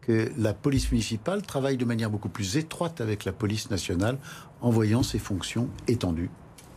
que 0.00 0.30
la 0.38 0.54
police 0.54 0.90
municipale 0.90 1.42
travaille 1.42 1.76
de 1.76 1.84
manière 1.84 2.10
beaucoup 2.10 2.28
plus 2.28 2.56
étroite 2.56 3.00
avec 3.00 3.24
la 3.24 3.32
police 3.32 3.70
nationale 3.70 4.18
en 4.60 4.70
voyant 4.70 5.02
ses 5.02 5.18
fonctions 5.18 5.68
étendues. 5.88 6.30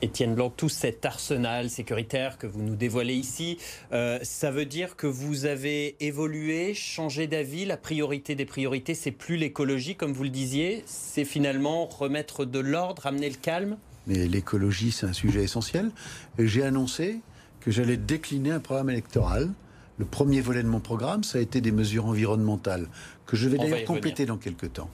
Étienne 0.04 0.36
Blanc, 0.36 0.50
tout 0.50 0.68
cet 0.68 1.06
arsenal 1.06 1.70
sécuritaire 1.70 2.38
que 2.38 2.46
vous 2.46 2.62
nous 2.62 2.76
dévoilez 2.76 3.14
ici, 3.14 3.58
euh, 3.94 4.20
ça 4.22 4.52
veut 4.52 4.66
dire 4.66 4.98
que 4.98 5.08
vous 5.08 5.46
avez 5.46 5.96
évolué, 6.06 6.74
changé 6.74 7.26
d'avis. 7.26 7.64
La 7.64 7.78
priorité 7.78 8.36
des 8.36 8.44
priorités, 8.44 8.96
c'est 8.96 9.12
plus 9.12 9.38
l'écologie, 9.38 9.96
comme 9.96 10.12
vous 10.12 10.24
le 10.24 10.30
disiez, 10.30 10.84
c'est 10.86 11.24
finalement 11.24 11.86
remettre 11.86 12.44
de 12.44 12.60
l'ordre, 12.60 13.06
amener 13.06 13.30
le 13.30 13.38
calme. 13.38 13.78
Mais 14.06 14.28
l'écologie, 14.28 14.92
c'est 14.92 15.06
un 15.06 15.14
sujet 15.14 15.44
essentiel. 15.44 15.90
J'ai 16.38 16.64
annoncé 16.64 17.22
que 17.64 17.72
j'allais 17.72 17.98
décliner 17.98 18.52
un 18.52 18.60
programme 18.60 18.90
électoral. 18.90 19.50
Le 19.98 20.06
premier 20.06 20.42
volet 20.42 20.64
de 20.64 20.68
mon 20.68 20.82
programme, 20.82 21.24
ça 21.24 21.38
a 21.38 21.42
été 21.42 21.62
des 21.62 21.72
mesures 21.72 22.06
environnementales, 22.08 22.88
que 23.26 23.38
je 23.38 23.48
vais 23.48 23.58
d'ailleurs 23.58 23.86
compléter 23.86 24.26
dans 24.26 24.38
quelques 24.38 24.74
temps. 24.74 24.90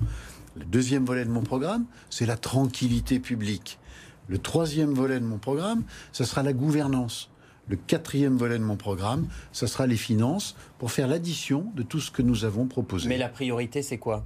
Le 0.56 0.66
deuxième 0.66 1.06
volet 1.06 1.26
de 1.26 1.32
mon 1.32 1.42
programme, 1.42 1.86
c'est 2.10 2.26
la 2.26 2.38
tranquillité 2.38 3.20
publique. 3.20 3.80
Le 4.28 4.38
troisième 4.38 4.94
volet 4.94 5.20
de 5.20 5.26
mon 5.26 5.40
programme, 5.40 5.84
ça 6.12 6.26
sera 6.26 6.44
la 6.44 6.54
gouvernance. 6.54 7.32
Le 7.70 7.76
quatrième 7.76 8.38
volet 8.38 8.60
de 8.60 8.64
mon 8.64 8.76
programme, 8.76 9.28
ça 9.52 9.68
sera 9.68 9.88
les 9.88 9.98
finances 9.98 10.56
pour 10.78 10.92
faire 10.92 11.08
l'addition 11.08 11.72
de 11.76 11.82
tout 11.82 12.00
ce 12.00 12.12
que 12.12 12.22
nous 12.22 12.46
avons 12.46 12.68
proposé. 12.68 13.08
Mais 13.08 13.18
la 13.18 13.30
priorité, 13.30 13.82
c'est 13.82 13.98
quoi? 13.98 14.26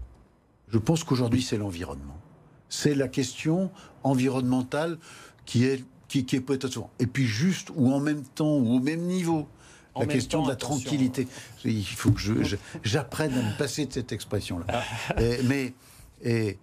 Je 0.69 0.77
pense 0.79 1.03
qu'aujourd'hui, 1.03 1.41
c'est 1.41 1.57
l'environnement. 1.57 2.19
C'est 2.67 2.95
la 2.95 3.07
question 3.07 3.69
environnementale 4.01 4.97
qui 5.45 5.65
est 5.65 5.83
qui, 6.21 6.35
est 6.35 6.41
peut-être 6.41 6.67
souvent. 6.67 6.91
Et 6.99 7.07
puis 7.07 7.25
juste 7.25 7.69
ou 7.75 7.91
en 7.91 7.99
même 7.99 8.23
temps 8.23 8.57
ou 8.57 8.75
au 8.75 8.79
même 8.79 9.01
niveau. 9.01 9.47
la 9.99 10.05
question 10.05 10.43
de 10.43 10.49
la 10.49 10.55
tranquillité. 10.55 11.27
Il 11.65 11.83
faut 11.83 12.11
que 12.11 12.21
j'apprenne 12.83 13.33
à 13.33 13.41
me 13.41 13.57
passer 13.57 13.85
de 13.85 13.93
cette 13.93 14.11
expression-là. 14.11 14.65
Ah. 14.67 14.83
mais 15.45 15.73
et, 16.23 16.57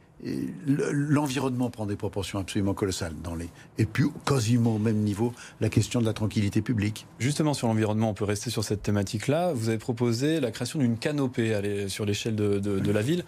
l'environnement 0.92 1.70
prend 1.70 1.86
des 1.86 1.96
proportions 1.96 2.38
absolument 2.38 2.74
colossales 2.74 3.14
dans 3.22 3.34
les 3.34 3.48
et 3.78 3.86
puis 3.86 4.04
quasiment 4.26 4.76
au 4.76 4.78
même 4.78 4.98
niveau 4.98 5.32
la 5.60 5.68
question 5.68 6.00
de 6.00 6.06
la 6.06 6.12
tranquillité 6.12 6.60
publique. 6.60 7.06
Justement 7.18 7.54
sur 7.54 7.68
l'environnement, 7.68 8.10
on 8.10 8.14
peut 8.14 8.24
rester 8.24 8.50
sur 8.50 8.64
cette 8.64 8.82
thématique-là. 8.82 9.52
Vous 9.54 9.68
avez 9.68 9.78
proposé 9.78 10.40
la 10.40 10.50
création 10.50 10.78
d'une 10.78 10.98
canopée 10.98 11.88
sur 11.88 12.04
l'échelle 12.04 12.36
de, 12.36 12.58
de, 12.58 12.90
la 12.90 13.02
ville 13.02 13.24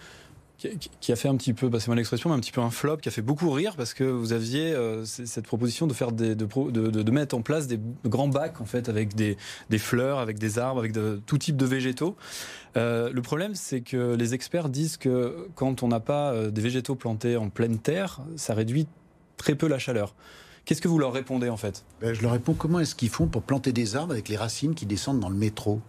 qui 0.99 1.11
a 1.11 1.15
fait 1.15 1.27
un 1.27 1.35
petit 1.35 1.53
peu, 1.53 1.69
passez-moi 1.69 1.95
l'expression, 1.95 2.29
mais 2.29 2.35
un 2.35 2.39
petit 2.39 2.51
peu 2.51 2.61
un 2.61 2.69
flop, 2.69 2.97
qui 2.97 3.09
a 3.09 3.11
fait 3.11 3.21
beaucoup 3.21 3.49
rire 3.51 3.75
parce 3.75 3.93
que 3.93 4.03
vous 4.03 4.33
aviez 4.33 4.73
euh, 4.73 5.05
cette 5.05 5.45
proposition 5.45 5.87
de 5.87 5.93
faire 5.93 6.11
de, 6.11 7.11
mettre 7.11 7.35
en 7.35 7.41
place 7.41 7.67
des 7.67 7.79
grands 8.05 8.27
bacs 8.27 8.61
en 8.61 8.65
fait 8.65 8.89
avec 8.89 9.15
des, 9.15 9.37
fleurs, 9.77 10.19
avec 10.19 10.39
des 10.39 10.59
arbres, 10.59 10.79
avec 10.79 10.93
tout 11.25 11.37
type 11.37 11.57
de 11.57 11.65
végétaux. 11.65 12.15
Euh, 12.75 13.11
le 13.11 13.21
problème, 13.21 13.55
c'est 13.55 13.81
que 13.81 14.15
les 14.15 14.33
experts 14.33 14.69
disent 14.69 14.97
que 14.97 15.47
quand 15.55 15.83
on 15.83 15.87
n'a 15.89 15.99
pas 15.99 16.31
euh, 16.31 16.49
des 16.49 16.61
végétaux 16.61 16.95
plantés 16.95 17.37
en 17.37 17.49
pleine 17.49 17.77
terre, 17.77 18.21
ça 18.35 18.53
réduit 18.53 18.87
très 19.37 19.55
peu 19.55 19.67
la 19.67 19.79
chaleur. 19.79 20.15
Qu'est-ce 20.65 20.81
que 20.81 20.87
vous 20.87 20.97
leur 20.97 21.11
répondez 21.11 21.49
en 21.49 21.57
fait? 21.57 21.83
Ben, 22.01 22.13
Je 22.13 22.21
leur 22.21 22.31
réponds 22.31 22.53
comment 22.53 22.79
est-ce 22.79 22.95
qu'ils 22.95 23.09
font 23.09 23.27
pour 23.27 23.43
planter 23.43 23.73
des 23.73 23.95
arbres 23.95 24.13
avec 24.13 24.29
les 24.29 24.37
racines 24.37 24.75
qui 24.75 24.85
descendent 24.85 25.19
dans 25.19 25.29
le 25.29 25.35
métro? 25.35 25.81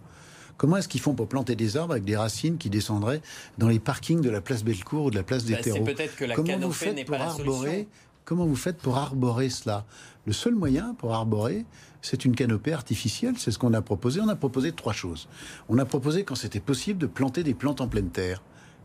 Comment 0.57 0.77
est-ce 0.77 0.87
qu'ils 0.87 1.01
font 1.01 1.13
pour 1.13 1.27
planter 1.27 1.55
des 1.55 1.77
arbres 1.77 1.93
avec 1.93 2.05
des 2.05 2.15
racines 2.15 2.57
qui 2.57 2.69
descendraient 2.69 3.21
dans 3.57 3.67
les 3.67 3.79
parkings 3.79 4.21
de 4.21 4.29
la 4.29 4.41
place 4.41 4.63
Bellecour 4.63 5.05
ou 5.05 5.11
de 5.11 5.15
la 5.15 5.23
place 5.23 5.43
des 5.45 5.55
bah, 5.55 5.59
C'est 5.63 5.83
peut-être 5.83 6.15
que 6.15 6.25
la 6.25 6.35
Comment 6.35 6.57
vous 6.57 6.71
faites 6.71 7.05
pour 7.05 7.15
arborer 7.15 7.87
Comment 8.23 8.45
vous 8.45 8.55
faites 8.55 8.77
pour 8.77 8.97
arborer 8.97 9.49
cela 9.49 9.85
Le 10.25 10.33
seul 10.33 10.55
moyen 10.55 10.95
pour 10.95 11.13
arborer, 11.13 11.63
c'est 12.01 12.25
une 12.25 12.35
canopée 12.35 12.73
artificielle. 12.73 13.35
C'est 13.37 13.51
ce 13.51 13.59
qu'on 13.59 13.73
a 13.73 13.81
proposé. 13.81 14.19
On 14.19 14.27
a 14.29 14.35
proposé 14.35 14.71
trois 14.71 14.93
choses. 14.93 15.27
On 15.69 15.77
a 15.77 15.85
proposé, 15.85 16.23
quand 16.23 16.35
c'était 16.35 16.59
possible, 16.59 16.99
de 16.99 17.05
planter 17.05 17.43
des 17.43 17.53
plantes 17.53 17.81
en 17.81 17.87
pleine 17.87 18.09
terre. 18.09 18.41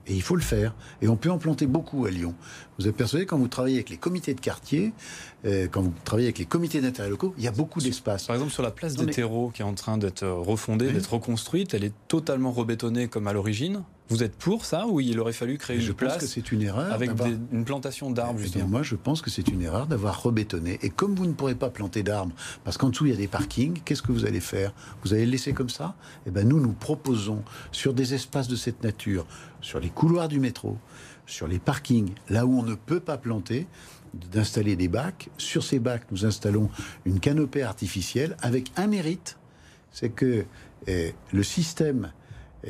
Et 0.06 0.14
il 0.14 0.22
faut 0.22 0.36
le 0.36 0.42
faire. 0.42 0.74
Et 1.02 1.08
on 1.08 1.16
peut 1.16 1.30
en 1.30 1.38
planter 1.38 1.66
beaucoup 1.66 2.06
à 2.06 2.10
Lyon. 2.10 2.34
Vous 2.78 2.88
êtes 2.88 2.96
persuadé, 2.96 3.26
quand 3.26 3.38
vous 3.38 3.48
travaillez 3.48 3.76
avec 3.76 3.90
les 3.90 3.96
comités 3.96 4.34
de 4.34 4.40
quartier, 4.40 4.92
euh, 5.44 5.68
quand 5.70 5.82
vous 5.82 5.92
travaillez 6.04 6.28
avec 6.28 6.38
les 6.38 6.46
comités 6.46 6.80
d'intérêt 6.80 7.10
locaux, 7.10 7.34
il 7.38 7.44
y 7.44 7.48
a 7.48 7.52
beaucoup 7.52 7.80
d'espace. 7.80 8.26
Par 8.26 8.36
exemple, 8.36 8.52
sur 8.52 8.62
la 8.62 8.70
place 8.70 8.96
des 8.96 9.06
terreaux 9.06 9.50
qui 9.50 9.62
est 9.62 9.64
en 9.64 9.74
train 9.74 9.98
d'être 9.98 10.26
refondée, 10.26 10.90
d'être 10.90 11.14
reconstruite, 11.14 11.74
elle 11.74 11.84
est 11.84 11.94
totalement 12.08 12.52
rebétonnée 12.52 13.08
comme 13.08 13.26
à 13.26 13.32
l'origine. 13.32 13.82
Vous 14.10 14.24
êtes 14.24 14.34
pour 14.34 14.64
ça 14.64 14.88
ou 14.88 15.00
il 15.00 15.18
aurait 15.20 15.32
fallu 15.32 15.56
créer 15.56 15.80
je 15.80 15.90
une 15.90 15.94
place 15.94 16.26
c'est 16.26 16.50
une 16.50 16.62
erreur 16.62 16.92
avec 16.92 17.10
une 17.52 17.64
plantation 17.64 18.10
d'arbres 18.10 18.40
eh 18.54 18.62
Moi, 18.64 18.82
je 18.82 18.96
pense 18.96 19.22
que 19.22 19.30
c'est 19.30 19.46
une 19.48 19.62
erreur 19.62 19.86
d'avoir 19.86 20.20
rebétonné. 20.20 20.80
Et 20.82 20.90
comme 20.90 21.14
vous 21.14 21.26
ne 21.26 21.32
pourrez 21.32 21.54
pas 21.54 21.70
planter 21.70 22.02
d'arbres, 22.02 22.34
parce 22.64 22.76
qu'en 22.76 22.88
dessous 22.88 23.06
il 23.06 23.12
y 23.12 23.14
a 23.14 23.18
des 23.18 23.28
parkings, 23.28 23.80
qu'est-ce 23.84 24.02
que 24.02 24.10
vous 24.10 24.26
allez 24.26 24.40
faire? 24.40 24.72
Vous 25.04 25.14
allez 25.14 25.26
le 25.26 25.30
laisser 25.30 25.52
comme 25.52 25.70
ça? 25.70 25.94
Eh 26.26 26.30
ben 26.30 26.46
nous, 26.46 26.58
nous 26.58 26.72
proposons 26.72 27.42
sur 27.70 27.94
des 27.94 28.12
espaces 28.12 28.48
de 28.48 28.56
cette 28.56 28.82
nature, 28.82 29.26
sur 29.60 29.78
les 29.78 29.90
couloirs 29.90 30.28
du 30.28 30.40
métro, 30.40 30.76
sur 31.26 31.46
les 31.46 31.60
parkings, 31.60 32.10
là 32.28 32.46
où 32.46 32.58
on 32.58 32.64
ne 32.64 32.74
peut 32.74 33.00
pas 33.00 33.16
planter, 33.16 33.68
d'installer 34.14 34.74
des 34.74 34.88
bacs. 34.88 35.28
Sur 35.38 35.62
ces 35.62 35.78
bacs, 35.78 36.10
nous 36.10 36.26
installons 36.26 36.68
une 37.04 37.20
canopée 37.20 37.62
artificielle 37.62 38.36
avec 38.42 38.72
un 38.76 38.88
mérite, 38.88 39.38
c'est 39.92 40.10
que 40.10 40.44
eh, 40.86 41.14
le 41.32 41.42
système 41.42 42.12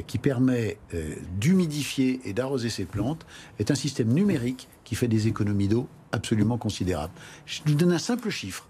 qui 0.06 0.18
permet 0.18 0.78
eh, 0.92 1.18
d'humidifier 1.38 2.20
et 2.24 2.32
d'arroser 2.32 2.70
ces 2.70 2.84
plantes 2.84 3.26
est 3.58 3.70
un 3.70 3.74
système 3.74 4.12
numérique 4.12 4.68
qui 4.84 4.94
fait 4.94 5.08
des 5.08 5.28
économies 5.28 5.68
d'eau 5.68 5.88
absolument 6.12 6.58
considérables. 6.58 7.12
Je 7.46 7.60
vous 7.66 7.74
donne 7.74 7.92
un 7.92 7.98
simple 7.98 8.30
chiffre. 8.30 8.66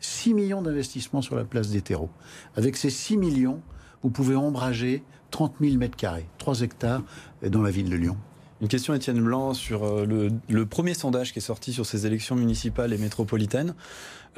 6 0.00 0.34
millions 0.34 0.62
d'investissements 0.62 1.22
sur 1.22 1.36
la 1.36 1.44
place 1.44 1.68
des 1.70 1.80
terreaux. 1.80 2.10
Avec 2.56 2.76
ces 2.76 2.90
6 2.90 3.16
millions, 3.16 3.62
vous 4.02 4.10
pouvez 4.10 4.34
ombrager 4.34 5.04
30 5.30 5.54
000 5.60 5.76
mètres 5.76 5.96
carrés, 5.96 6.26
3 6.38 6.62
hectares 6.62 7.02
dans 7.46 7.62
la 7.62 7.70
ville 7.70 7.88
de 7.88 7.96
Lyon. 7.96 8.16
Une 8.62 8.68
question, 8.68 8.94
Étienne 8.94 9.20
Blanc, 9.20 9.54
sur 9.54 9.84
euh, 9.84 10.30
le, 10.48 10.66
premier 10.66 10.94
sondage 10.94 11.32
qui 11.32 11.40
est 11.40 11.42
sorti 11.42 11.72
sur 11.72 11.84
ces 11.84 12.06
élections 12.06 12.36
municipales 12.36 12.92
et 12.92 12.96
métropolitaines, 12.96 13.74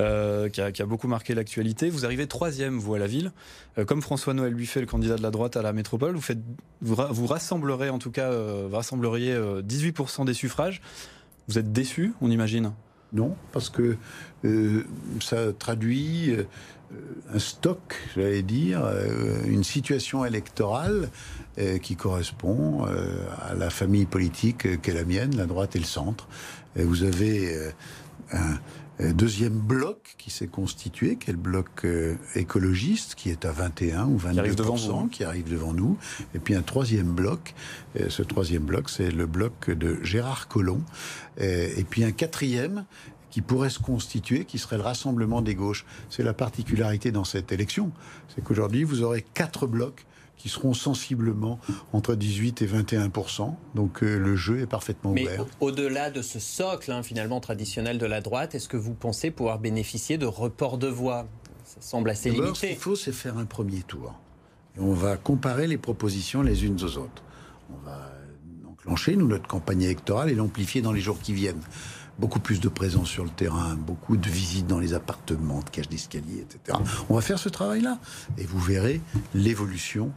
euh, 0.01 0.49
qui, 0.49 0.63
a, 0.63 0.87
beaucoup 0.87 1.09
marqué 1.09 1.35
l'actualité. 1.35 1.91
Vous 1.91 2.07
arrivez 2.07 2.27
troisième, 2.27 2.79
vous, 2.79 2.95
à 2.95 2.99
la 2.99 3.07
ville. 3.07 3.33
Euh, 3.77 3.85
comme 3.85 4.01
François-Noël 4.01 4.55
Buffet, 4.55 4.81
le 4.81 4.87
candidat 4.87 5.17
de 5.17 5.23
la 5.23 5.31
droite 5.31 5.59
à 5.59 5.63
la 5.63 5.75
métropole, 5.75 6.15
vous, 6.15 6.23
faites, 6.23 6.39
vous, 6.81 7.27
rassemblerez, 7.27 7.91
en 7.91 7.99
tout 7.99 8.11
cas, 8.11 8.31
rassembleriez 8.73 9.37
18% 9.37 10.25
des 10.25 10.33
suffrages. 10.33 10.81
Vous 11.49 11.59
êtes 11.59 11.71
déçu, 11.71 12.15
on 12.23 12.31
imagine? 12.31 12.73
Non, 13.15 13.37
parce 13.53 13.71
que 13.71 13.97
ça 15.21 15.53
traduit 15.59 16.37
un 17.33 17.39
stock, 17.39 17.95
j'allais 18.15 18.43
dire, 18.43 18.83
une 19.47 19.65
situation 19.65 20.25
électorale 20.25 21.09
euh, 21.57 21.79
qui 21.79 21.95
correspond 21.95 22.85
euh, 22.89 23.17
à 23.41 23.55
la 23.55 23.71
famille 23.71 24.07
politique 24.07 24.81
qu'est 24.83 24.93
la 24.93 25.05
mienne, 25.05 25.37
la 25.37 25.47
droite 25.47 25.77
et 25.77 25.79
le 25.79 25.85
centre. 25.85 26.27
vous 26.75 27.05
avez 27.05 27.57
euh, 27.57 27.71
deuxième 29.01 29.59
bloc 29.59 30.15
qui 30.19 30.31
s'est 30.31 30.47
constitué, 30.47 31.17
qui 31.17 31.31
est 31.31 31.33
le 31.33 31.39
bloc 31.39 31.87
écologiste, 32.35 33.15
qui 33.15 33.31
est 33.31 33.45
à 33.45 33.53
21 33.53 34.07
ou 34.07 34.19
22 34.19 34.33
qui 34.33 34.39
arrive, 34.41 34.55
devant 34.55 34.77
vous. 34.77 35.09
qui 35.09 35.25
arrive 35.25 35.51
devant 35.51 35.73
nous. 35.73 35.99
Et 36.35 36.39
puis 36.39 36.55
un 36.55 36.63
troisième 36.63 37.13
bloc. 37.13 37.55
ce 38.09 38.23
troisième 38.23 38.63
bloc, 38.63 38.89
c'est 38.89 39.11
le 39.11 39.27
bloc 39.27 39.71
de 39.71 39.99
Gérard 40.03 40.49
Collomb. 40.49 40.83
et 41.39 41.85
puis 41.89 42.05
un 42.05 42.13
quatrième 42.13 42.85
qui 43.35 43.41
pourrait 43.41 43.69
se 43.69 43.81
constituer, 43.81 44.45
qui 44.45 44.59
serait 44.59 44.77
le 44.77 44.85
rassemblement 44.85 45.43
des 45.43 45.57
gauches. 45.57 45.85
C'est 46.09 46.23
la 46.23 46.35
particularité 46.35 47.11
dans 47.11 47.25
cette 47.25 47.51
élection, 47.51 47.91
c'est 48.29 48.45
qu'aujourd'hui, 48.45 48.85
vous 48.85 49.03
aurez 49.03 49.25
quatre 49.35 49.67
blocs 49.67 50.07
qui 50.37 50.49
seront 50.49 50.75
sensiblement 50.75 51.59
entre 51.93 52.15
18 52.15 52.63
et 52.63 52.67
21 52.67 53.11
Donc 53.75 54.03
euh, 54.03 54.19
le 54.19 54.37
jeu 54.37 54.61
est 54.61 54.67
parfaitement 54.67 55.13
ouvert. 55.13 55.45
Mais 55.45 55.51
au-delà 55.61 56.11
de 56.11 56.23
ce 56.23 56.39
socle 56.39 56.93
hein, 56.93 57.03
finalement 57.03 57.41
traditionnel 57.41 57.99
de 57.99 58.07
la 58.07 58.21
droite, 58.21 58.55
est-ce 58.55 58.69
que 58.69 58.77
vous 58.77 58.95
pensez 58.95 59.31
pouvoir 59.31 59.59
bénéficier 59.59 60.19
de 60.19 60.27
reports 60.27 60.79
de 60.79 60.89
voix? 60.89 61.27
Ça 61.65 61.81
semble 61.81 62.11
assez 62.11 62.31
limité. 62.31 62.55
Ce 62.55 62.67
qu'il 62.67 62.77
faut, 62.77 62.97
c'est 62.97 63.13
faire 63.13 63.39
un 63.39 63.47
premier 63.47 63.83
tour. 63.83 64.15
Et 64.77 64.81
on 64.81 64.93
va 64.93 65.17
comparer 65.17 65.67
les 65.67 65.79
propositions 65.79 66.43
les 66.43 66.65
unes 66.65 66.79
aux 66.83 66.99
autres. 66.99 67.23
On 67.73 67.87
va 67.87 68.13
enclencher, 68.71 69.17
nous, 69.17 69.27
notre 69.27 69.47
campagne 69.47 69.83
électorale 69.83 70.31
et 70.31 70.35
l'amplifier 70.35 70.83
dans 70.83 70.93
les 70.93 71.01
jours 71.01 71.19
qui 71.21 71.33
viennent 71.33 71.63
beaucoup 72.19 72.41
plus 72.41 72.61
de 72.61 72.69
présence 72.69 73.09
sur 73.09 73.25
le 73.25 73.31
terrain, 73.31 73.75
beaucoup 73.75 74.17
de 74.17 74.29
visites 74.29 74.67
dans 74.67 74.79
les 74.79 74.95
appartements, 74.95 75.61
de 75.61 75.71
cages 75.71 75.89
d'escalier, 75.89 76.43
etc. 76.43 76.79
On 77.09 77.15
va 77.15 77.21
faire 77.21 77.39
ce 77.39 77.49
travail-là. 77.49 77.99
Et 78.39 78.45
vous 78.45 78.59
verrez 78.59 79.01
l'évolution 79.35 80.13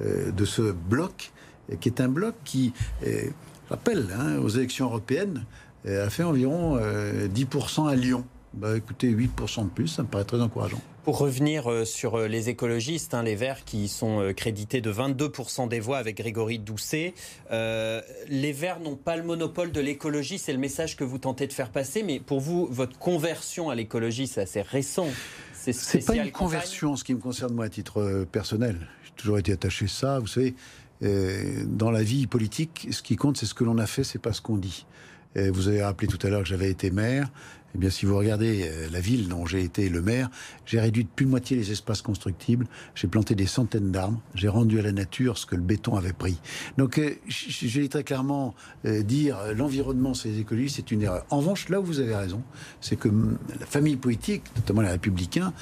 euh, 0.00 0.30
de 0.30 0.44
ce 0.44 0.72
bloc, 0.72 1.32
qui 1.80 1.88
est 1.88 2.00
un 2.00 2.08
bloc 2.08 2.34
qui, 2.44 2.72
euh, 3.06 3.30
rappelle, 3.68 4.08
hein, 4.18 4.38
aux 4.38 4.48
élections 4.48 4.86
européennes, 4.86 5.44
euh, 5.86 6.06
a 6.06 6.10
fait 6.10 6.22
environ 6.22 6.78
10% 6.78 7.88
à 7.88 7.94
Lyon. 7.94 8.24
Bah, 8.54 8.76
écoutez, 8.76 9.10
8% 9.10 9.64
de 9.64 9.70
plus, 9.70 9.88
ça 9.88 10.02
me 10.02 10.08
paraît 10.08 10.24
très 10.24 10.40
encourageant. 10.40 10.80
Pour 11.04 11.18
revenir 11.18 11.68
euh, 11.68 11.84
sur 11.84 12.14
euh, 12.14 12.28
les 12.28 12.48
écologistes, 12.48 13.12
hein, 13.12 13.24
les 13.24 13.34
Verts 13.34 13.64
qui 13.64 13.88
sont 13.88 14.20
euh, 14.20 14.32
crédités 14.32 14.80
de 14.80 14.92
22% 14.92 15.68
des 15.68 15.80
voix 15.80 15.98
avec 15.98 16.16
Grégory 16.18 16.60
Doucet, 16.60 17.14
les 17.50 18.52
Verts 18.52 18.78
n'ont 18.78 18.96
pas 18.96 19.16
le 19.16 19.24
monopole 19.24 19.72
de 19.72 19.80
l'écologie, 19.80 20.38
c'est 20.38 20.52
le 20.52 20.60
message 20.60 20.96
que 20.96 21.02
vous 21.02 21.18
tentez 21.18 21.48
de 21.48 21.52
faire 21.52 21.70
passer, 21.70 22.04
mais 22.04 22.20
pour 22.20 22.40
vous, 22.40 22.68
votre 22.70 22.98
conversion 22.98 23.68
à 23.68 23.74
l'écologie, 23.74 24.28
c'est 24.28 24.42
assez 24.42 24.62
récent. 24.62 25.08
C'est 25.54 26.04
pas 26.04 26.16
une 26.16 26.30
conversion, 26.30 26.92
en 26.92 26.96
ce 26.96 27.04
qui 27.04 27.14
me 27.14 27.20
concerne 27.20 27.54
moi 27.54 27.64
à 27.64 27.68
titre 27.68 28.26
personnel. 28.30 28.88
J'ai 29.04 29.12
toujours 29.16 29.38
été 29.38 29.52
attaché 29.52 29.86
à 29.86 29.88
ça. 29.88 30.18
Vous 30.18 30.26
savez, 30.26 30.54
dans 31.00 31.90
la 31.90 32.02
vie 32.02 32.26
politique, 32.26 32.88
ce 32.90 33.02
qui 33.02 33.16
compte, 33.16 33.36
c'est 33.36 33.46
ce 33.46 33.54
que 33.54 33.64
l'on 33.64 33.78
a 33.78 33.86
fait, 33.86 34.04
c'est 34.04 34.18
pas 34.18 34.32
ce 34.32 34.40
qu'on 34.40 34.56
dit. 34.56 34.86
vous 35.36 35.68
avez 35.68 35.82
rappelé 35.82 36.08
tout 36.08 36.24
à 36.26 36.30
l'heure 36.30 36.42
que 36.42 36.48
j'avais 36.48 36.70
été 36.70 36.90
maire. 36.90 37.28
Eh 37.74 37.78
bien, 37.78 37.90
si 37.90 38.04
vous 38.04 38.16
regardez 38.16 38.68
euh, 38.68 38.88
la 38.90 39.00
ville 39.00 39.28
dont 39.28 39.46
j'ai 39.46 39.62
été 39.62 39.88
le 39.88 40.02
maire, 40.02 40.30
j'ai 40.66 40.78
réduit 40.78 41.04
de 41.04 41.08
plus 41.08 41.24
de 41.24 41.30
moitié 41.30 41.56
les 41.56 41.72
espaces 41.72 42.02
constructibles, 42.02 42.66
j'ai 42.94 43.08
planté 43.08 43.34
des 43.34 43.46
centaines 43.46 43.90
d'arbres, 43.90 44.20
j'ai 44.34 44.48
rendu 44.48 44.78
à 44.78 44.82
la 44.82 44.92
nature 44.92 45.38
ce 45.38 45.46
que 45.46 45.56
le 45.56 45.62
béton 45.62 45.96
avait 45.96 46.12
pris. 46.12 46.38
Donc, 46.76 46.98
euh, 46.98 47.14
j'ai 47.26 47.88
très 47.88 48.04
clairement 48.04 48.54
euh, 48.84 49.02
dire 49.02 49.38
l'environnement, 49.54 50.14
c'est 50.14 50.34
écologie, 50.34 50.68
c'est 50.68 50.90
une 50.90 51.02
erreur. 51.02 51.24
En 51.30 51.38
revanche, 51.38 51.68
là 51.68 51.80
où 51.80 51.84
vous 51.84 52.00
avez 52.00 52.14
raison, 52.14 52.42
c'est 52.80 52.96
que 52.96 53.08
la 53.58 53.66
famille 53.66 53.96
politique, 53.96 54.42
notamment 54.56 54.82
les 54.82 54.90
républicains, 54.90 55.52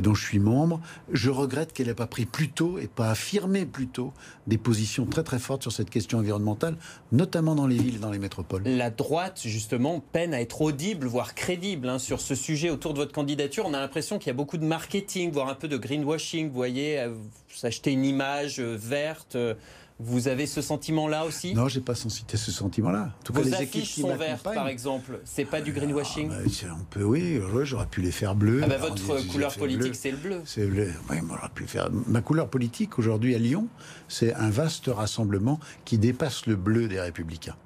dont 0.00 0.14
je 0.14 0.24
suis 0.24 0.38
membre, 0.38 0.80
je 1.12 1.28
regrette 1.28 1.74
qu'elle 1.74 1.88
n'ait 1.88 1.94
pas 1.94 2.06
pris 2.06 2.24
plus 2.24 2.48
tôt 2.48 2.78
et 2.78 2.86
pas 2.86 3.10
affirmé 3.10 3.66
plus 3.66 3.88
tôt 3.88 4.14
des 4.46 4.56
positions 4.56 5.04
très 5.04 5.22
très 5.22 5.38
fortes 5.38 5.62
sur 5.62 5.72
cette 5.72 5.90
question 5.90 6.18
environnementale, 6.18 6.76
notamment 7.12 7.54
dans 7.54 7.66
les 7.66 7.76
villes 7.76 7.96
et 7.96 7.98
dans 7.98 8.10
les 8.10 8.18
métropoles. 8.18 8.62
La 8.64 8.90
droite, 8.90 9.42
justement, 9.44 10.00
peine 10.00 10.32
à 10.32 10.40
être 10.40 10.62
audible, 10.62 11.06
voire 11.06 11.34
crédible 11.52 11.82
Hein, 11.92 11.98
sur 11.98 12.20
ce 12.20 12.34
sujet 12.34 12.70
autour 12.70 12.94
de 12.94 12.98
votre 12.98 13.12
candidature. 13.12 13.64
On 13.66 13.74
a 13.74 13.80
l'impression 13.80 14.18
qu'il 14.18 14.28
y 14.28 14.30
a 14.30 14.34
beaucoup 14.34 14.56
de 14.56 14.64
marketing, 14.64 15.30
voire 15.30 15.48
un 15.48 15.54
peu 15.54 15.68
de 15.68 15.76
greenwashing. 15.76 16.48
Vous 16.48 16.54
voyez, 16.54 16.98
euh, 16.98 17.14
s'acheter 17.48 17.92
une 17.92 18.04
image 18.04 18.60
euh, 18.60 18.76
verte. 18.78 19.36
Euh, 19.36 19.54
vous 20.00 20.28
avez 20.28 20.46
ce 20.46 20.62
sentiment-là 20.62 21.26
aussi? 21.26 21.54
Non, 21.54 21.68
j'ai 21.68 21.80
pas 21.80 21.94
cité 21.94 22.36
ce 22.36 22.50
sentiment-là. 22.50 23.12
Vos 23.30 23.42
les 23.42 23.54
affiches 23.54 23.94
sont 23.94 24.16
vertes, 24.16 24.42
par 24.42 24.68
exemple. 24.68 25.20
C'est 25.24 25.44
pas 25.44 25.60
du 25.60 25.72
greenwashing? 25.72 26.30
ah, 26.32 26.42
bah, 26.44 26.76
On 26.80 26.84
peut, 26.84 27.04
oui. 27.04 27.40
j'aurais 27.64 27.86
pu 27.86 28.00
les 28.00 28.10
faire 28.10 28.34
bleues. 28.34 28.62
Ah 28.64 28.68
bah, 28.68 28.78
votre 28.78 29.26
couleur 29.28 29.54
politique, 29.54 29.94
c'est 29.94 30.10
le 30.10 30.16
bleu. 30.16 30.40
C'est 30.46 30.66
bleu. 30.66 30.90
Oui, 31.10 31.18
pu 31.54 31.66
faire. 31.66 31.90
Ma 32.06 32.22
couleur 32.22 32.48
politique 32.48 32.98
aujourd'hui 32.98 33.34
à 33.34 33.38
Lyon, 33.38 33.68
c'est 34.08 34.34
un 34.34 34.50
vaste 34.50 34.86
rassemblement 34.88 35.60
qui 35.84 35.98
dépasse 35.98 36.46
le 36.46 36.56
bleu 36.56 36.88
des 36.88 37.00
Républicains. 37.00 37.56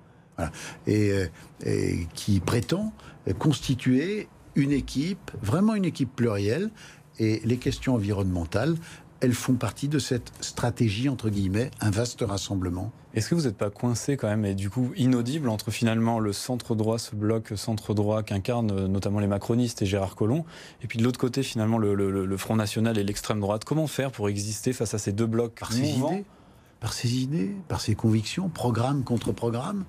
Et, 0.87 1.29
qui 2.15 2.41
prétend 2.41 2.93
constituer 3.39 4.29
une 4.55 4.73
équipe, 4.73 5.31
vraiment 5.43 5.75
une 5.75 5.85
équipe 5.85 6.15
plurielle, 6.15 6.71
et 7.19 7.41
les 7.45 7.57
questions 7.57 7.95
environnementales, 7.95 8.77
elles 9.21 9.35
font 9.35 9.55
partie 9.55 9.89
de 9.89 9.99
cette 9.99 10.33
stratégie, 10.41 11.09
entre 11.09 11.31
guillemets, 11.31 11.71
un 11.81 11.91
vaste 11.91 12.23
rassemblement. 12.27 12.93
Est-ce 13.15 13.31
que 13.31 13.35
vous 13.35 13.43
n'êtes 13.43 13.57
pas 13.57 13.71
coincé 13.71 14.17
quand 14.17 14.29
même, 14.29 14.45
et 14.45 14.55
du 14.55 14.69
coup 14.69 14.93
inaudible, 14.97 15.49
entre 15.49 15.71
finalement 15.71 16.21
le 16.21 16.33
centre-droit, 16.33 16.99
ce 16.99 17.17
bloc 17.17 17.53
centre-droit 17.57 18.23
qu'incarnent 18.23 18.87
notamment 18.87 19.21
les 19.21 19.27
macronistes 19.27 19.81
et 19.81 19.87
Gérard 19.87 20.17
Collomb, 20.17 20.45
et 20.83 20.87
puis 20.87 20.99
de 20.99 21.05
l'autre 21.05 21.19
côté 21.19 21.43
finalement 21.43 21.79
le, 21.79 22.37
Front 22.37 22.57
National 22.57 22.99
et 22.99 23.05
l'extrême 23.05 23.41
droite? 23.41 23.65
Comment 23.65 23.87
faire 23.87 24.11
pour 24.11 24.29
exister 24.29 24.75
face 24.75 24.93
à 24.93 24.99
ces 24.99 25.13
deux 25.13 25.27
blocs 25.27 25.55
Par 25.59 25.73
ses 25.73 25.89
idées, 25.89 26.25
par 26.81 26.93
ses 26.93 27.17
idées, 27.17 27.57
par 27.69 27.81
ses 27.81 27.95
convictions, 27.95 28.51
programme 28.51 29.03
contre 29.03 29.33
programme. 29.33 29.85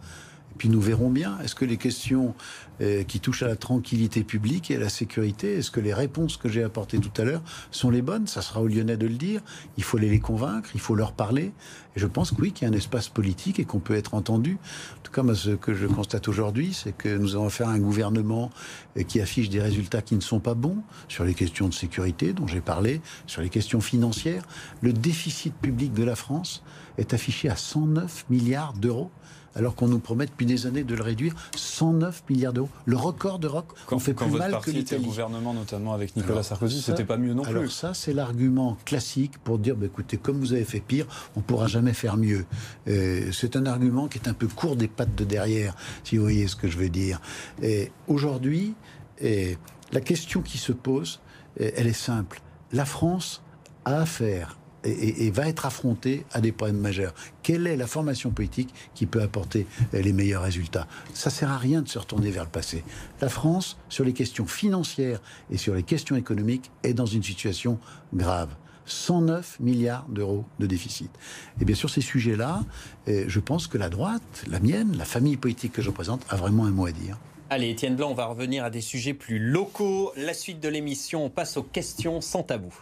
Puis 0.58 0.70
nous 0.70 0.82
verrons 0.82 1.10
bien, 1.10 1.38
est-ce 1.43 1.56
que 1.56 1.65
les 1.65 1.78
questions 1.78 2.34
euh, 2.82 3.04
qui 3.04 3.20
touchent 3.20 3.43
à 3.43 3.48
la 3.48 3.56
tranquillité 3.56 4.24
publique 4.24 4.72
et 4.72 4.76
à 4.76 4.80
la 4.80 4.89
sécurité, 4.89 5.58
est-ce 5.58 5.72
que 5.72 5.80
les 5.80 5.93
réponses 5.93 6.38
que 6.38 6.50
j'ai 6.50 6.63
apportées 6.63 7.00
tout 7.00 7.22
à 7.22 7.26
l'heure 7.26 7.41
sont 7.72 7.89
les 7.89 8.02
bonnes? 8.02 8.28
Ça 8.28 8.41
sera 8.41 8.62
aux 8.62 8.67
Lyonnais 8.67 8.98
de 8.98 9.08
le 9.08 9.15
dire. 9.15 9.41
Il 9.78 9.84
faut 9.84 9.98
les, 9.98 10.10
les 10.10 10.20
convaincre, 10.20 10.70
il 10.74 10.80
faut 10.80 10.96
leur 10.96 11.13
parler. 11.13 11.52
Et 11.96 12.00
je 12.00 12.06
pense 12.06 12.32
que 12.32 12.41
oui, 12.41 12.52
qu'il 12.52 12.67
y 12.67 12.72
a 12.72 12.74
un 12.74 12.78
espace 12.78 13.10
politique 13.10 13.60
et 13.60 13.65
qu'on 13.65 13.80
peut 13.80 13.96
être 13.96 14.13
entendu. 14.13 14.58
En 14.98 15.02
tout 15.02 15.12
cas, 15.12 15.34
ce 15.34 15.52
que 15.52 15.74
je 15.74 15.88
constate 15.88 16.28
aujourd'hui, 16.28 16.74
c'est 16.74 16.96
que 16.96 17.17
nous 17.17 17.36
avons 17.36 17.48
affaire 17.48 17.70
à 17.70 17.72
un 17.72 17.80
gouvernement 17.80 18.52
euh, 18.98 19.04
qui 19.04 19.22
affiche 19.22 19.50
des 19.50 19.62
résultats 19.62 20.02
qui 20.02 20.15
ne 20.15 20.22
sont 20.22 20.39
pas 20.39 20.54
bons 20.54 20.78
sur 21.08 21.24
les 21.24 21.34
questions 21.34 21.67
de 21.67 21.74
sécurité 21.74 22.34
dont 22.34 22.48
j'ai 22.48 22.62
parlé, 22.62 23.02
sur 23.26 23.41
les 23.41 23.50
questions 23.50 23.82
financières. 23.82 24.43
Le 24.82 24.93
déficit 24.93 25.56
public 25.56 25.93
de 25.93 26.04
la 26.04 26.15
France 26.15 26.63
est 26.98 27.13
affiché 27.13 27.50
à 27.50 27.56
109 27.56 28.26
milliards 28.30 28.74
d'euros 28.74 29.12
alors 29.58 29.76
qu'on 29.76 29.88
nous 29.88 30.00
promet 30.00 30.26
depuis 30.26 30.46
des 30.46 30.67
années 30.67 30.84
de 30.84 30.96
le 30.96 31.04
réduire 31.04 31.34
109 31.56 32.24
milliards 32.30 32.54
d'euros. 32.54 32.70
Le 32.86 32.96
record 32.96 33.39
d'Europe, 33.39 33.74
on 33.91 34.00
fait 34.00 34.13
plus 34.13 34.30
mal 34.30 34.60
que 34.62 34.72
l'Italie. 34.72 35.02
le 35.02 35.08
gouvernement, 35.08 35.54
notamment 35.54 35.93
avec 35.93 36.15
Nicolas 36.15 36.43
Sarkozy, 36.43 36.82
c'était 36.82 37.04
pas 37.04 37.17
mieux 37.17 37.34
non 37.34 37.43
plus. 37.43 37.52
Alors 37.52 37.72
ça, 37.72 37.93
c'est 37.93 38.13
l'argument 38.13 38.78
classique 38.86 39.38
pour 39.39 39.58
dire, 39.58 39.76
bah, 39.76 39.88
écoutez, 39.88 40.17
comme 40.17 40.39
vous 40.39 40.54
avez 40.54 40.63
fait 40.63 40.80
pire, 40.80 41.08
on 41.36 41.41
pourra 41.41 41.67
jamais 41.67 41.93
faire 41.93 42.17
mieux. 42.17 42.46
C'est 42.86 43.56
un 43.56 43.65
argument 43.65 44.08
qui 44.08 44.20
est 44.20 44.28
un 44.28 44.34
peu 44.34 44.48
court 44.48 44.76
des 44.76 44.88
pattes 44.88 45.15
de 45.15 45.24
derrière, 45.24 45.76
si 46.04 46.17
vous 46.17 46.24
voyez 46.24 46.48
ce 46.48 46.56
que 46.56 46.67
je 46.67 46.78
veux 46.78 46.89
dire. 46.89 47.20
Et 47.62 47.91
aujourd'hui, 48.08 48.76
la 49.20 50.02
question 50.02 50.41
qui 50.41 50.58
se 50.58 50.72
pose, 50.72 51.20
elle 51.60 51.88
est 51.88 51.93
simple. 51.93 52.41
La 52.72 52.86
France 52.86 53.41
a 53.86 54.02
affaire 54.02 54.57
et, 54.83 55.31
va 55.31 55.47
être 55.47 55.65
affronté 55.65 56.25
à 56.31 56.41
des 56.41 56.51
problèmes 56.51 56.79
majeurs. 56.79 57.13
Quelle 57.43 57.67
est 57.67 57.77
la 57.77 57.87
formation 57.87 58.31
politique 58.31 58.73
qui 58.93 59.05
peut 59.05 59.21
apporter 59.21 59.65
euh, 59.93 60.01
les 60.01 60.13
meilleurs 60.13 60.43
résultats? 60.43 60.87
Ça 61.13 61.29
sert 61.29 61.51
à 61.51 61.57
rien 61.57 61.81
de 61.81 61.87
se 61.87 61.99
retourner 61.99 62.31
vers 62.31 62.43
le 62.43 62.49
passé. 62.49 62.83
La 63.21 63.29
France, 63.29 63.77
sur 63.89 64.05
les 64.05 64.13
questions 64.13 64.45
financières 64.45 65.21
et 65.51 65.57
sur 65.57 65.73
les 65.73 65.83
questions 65.83 66.15
économiques, 66.15 66.71
est 66.83 66.93
dans 66.93 67.05
une 67.05 67.23
situation 67.23 67.79
grave. 68.13 68.49
109 68.85 69.59
milliards 69.59 70.05
d'euros 70.07 70.45
de 70.59 70.65
déficit. 70.65 71.11
Et 71.59 71.65
bien 71.65 71.75
sur 71.75 71.89
ces 71.89 72.01
sujets-là, 72.01 72.61
euh, 73.07 73.25
je 73.27 73.39
pense 73.39 73.67
que 73.67 73.77
la 73.77 73.89
droite, 73.89 74.45
la 74.49 74.59
mienne, 74.59 74.95
la 74.97 75.05
famille 75.05 75.37
politique 75.37 75.73
que 75.73 75.81
je 75.81 75.89
représente, 75.89 76.25
a 76.29 76.37
vraiment 76.37 76.65
un 76.65 76.71
mot 76.71 76.85
à 76.85 76.91
dire. 76.91 77.17
Allez, 77.49 77.69
Étienne 77.69 77.95
Blanc, 77.95 78.11
on 78.11 78.13
va 78.13 78.25
revenir 78.25 78.63
à 78.63 78.69
des 78.69 78.81
sujets 78.81 79.13
plus 79.13 79.39
locaux. 79.39 80.11
La 80.17 80.33
suite 80.33 80.59
de 80.59 80.69
l'émission, 80.69 81.25
on 81.25 81.29
passe 81.29 81.57
aux 81.57 81.63
questions 81.63 82.21
sans 82.21 82.43
tabou. 82.43 82.73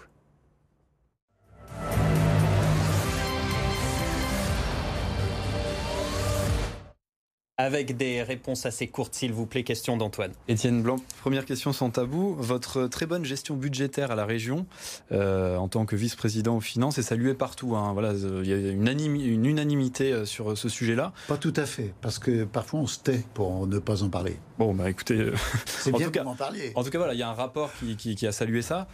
Avec 7.65 7.97
des 7.97 8.21
réponses 8.21 8.65
assez 8.65 8.87
courtes, 8.87 9.15
s'il 9.15 9.33
vous 9.33 9.47
plaît. 9.47 9.63
Question 9.63 9.97
d'Antoine. 9.97 10.31
Étienne 10.47 10.83
Blanc, 10.83 10.97
première 11.21 11.45
question 11.45 11.73
sans 11.73 11.89
tabou. 11.89 12.35
Votre 12.37 12.85
très 12.85 13.07
bonne 13.07 13.25
gestion 13.25 13.55
budgétaire 13.55 14.11
à 14.11 14.15
la 14.15 14.25
région, 14.25 14.67
euh, 15.11 15.57
en 15.57 15.67
tant 15.67 15.85
que 15.85 15.95
vice-président 15.95 16.57
aux 16.57 16.61
finances, 16.61 16.99
est 16.99 17.03
saluée 17.03 17.33
partout. 17.33 17.75
Hein. 17.75 17.91
Voilà, 17.93 18.13
il 18.13 18.47
y 18.47 18.53
a 18.53 18.57
une, 18.71 18.87
une 18.87 19.45
unanimité 19.45 20.13
euh, 20.13 20.25
sur 20.25 20.55
ce 20.55 20.69
sujet-là. 20.69 21.11
Pas 21.27 21.37
tout 21.37 21.53
à 21.55 21.65
fait, 21.65 21.93
parce 22.01 22.19
que 22.19 22.43
parfois 22.43 22.81
on 22.81 22.87
se 22.87 22.99
tait 22.99 23.23
pour 23.33 23.65
ne 23.65 23.79
pas 23.79 24.03
en 24.03 24.09
parler. 24.09 24.37
Bon, 24.59 24.73
bah 24.75 24.89
écoutez, 24.89 25.15
euh, 25.15 25.33
c'est 25.65 25.91
bien 25.91 26.11
de 26.11 26.19
m'en 26.21 26.35
parler. 26.35 26.71
En 26.75 26.83
tout 26.83 26.91
cas, 26.91 26.99
voilà, 26.99 27.15
il 27.15 27.19
y 27.19 27.23
a 27.23 27.29
un 27.29 27.33
rapport 27.33 27.71
qui, 27.97 28.27
a 28.27 28.31
salué 28.31 28.61
ça. 28.61 28.87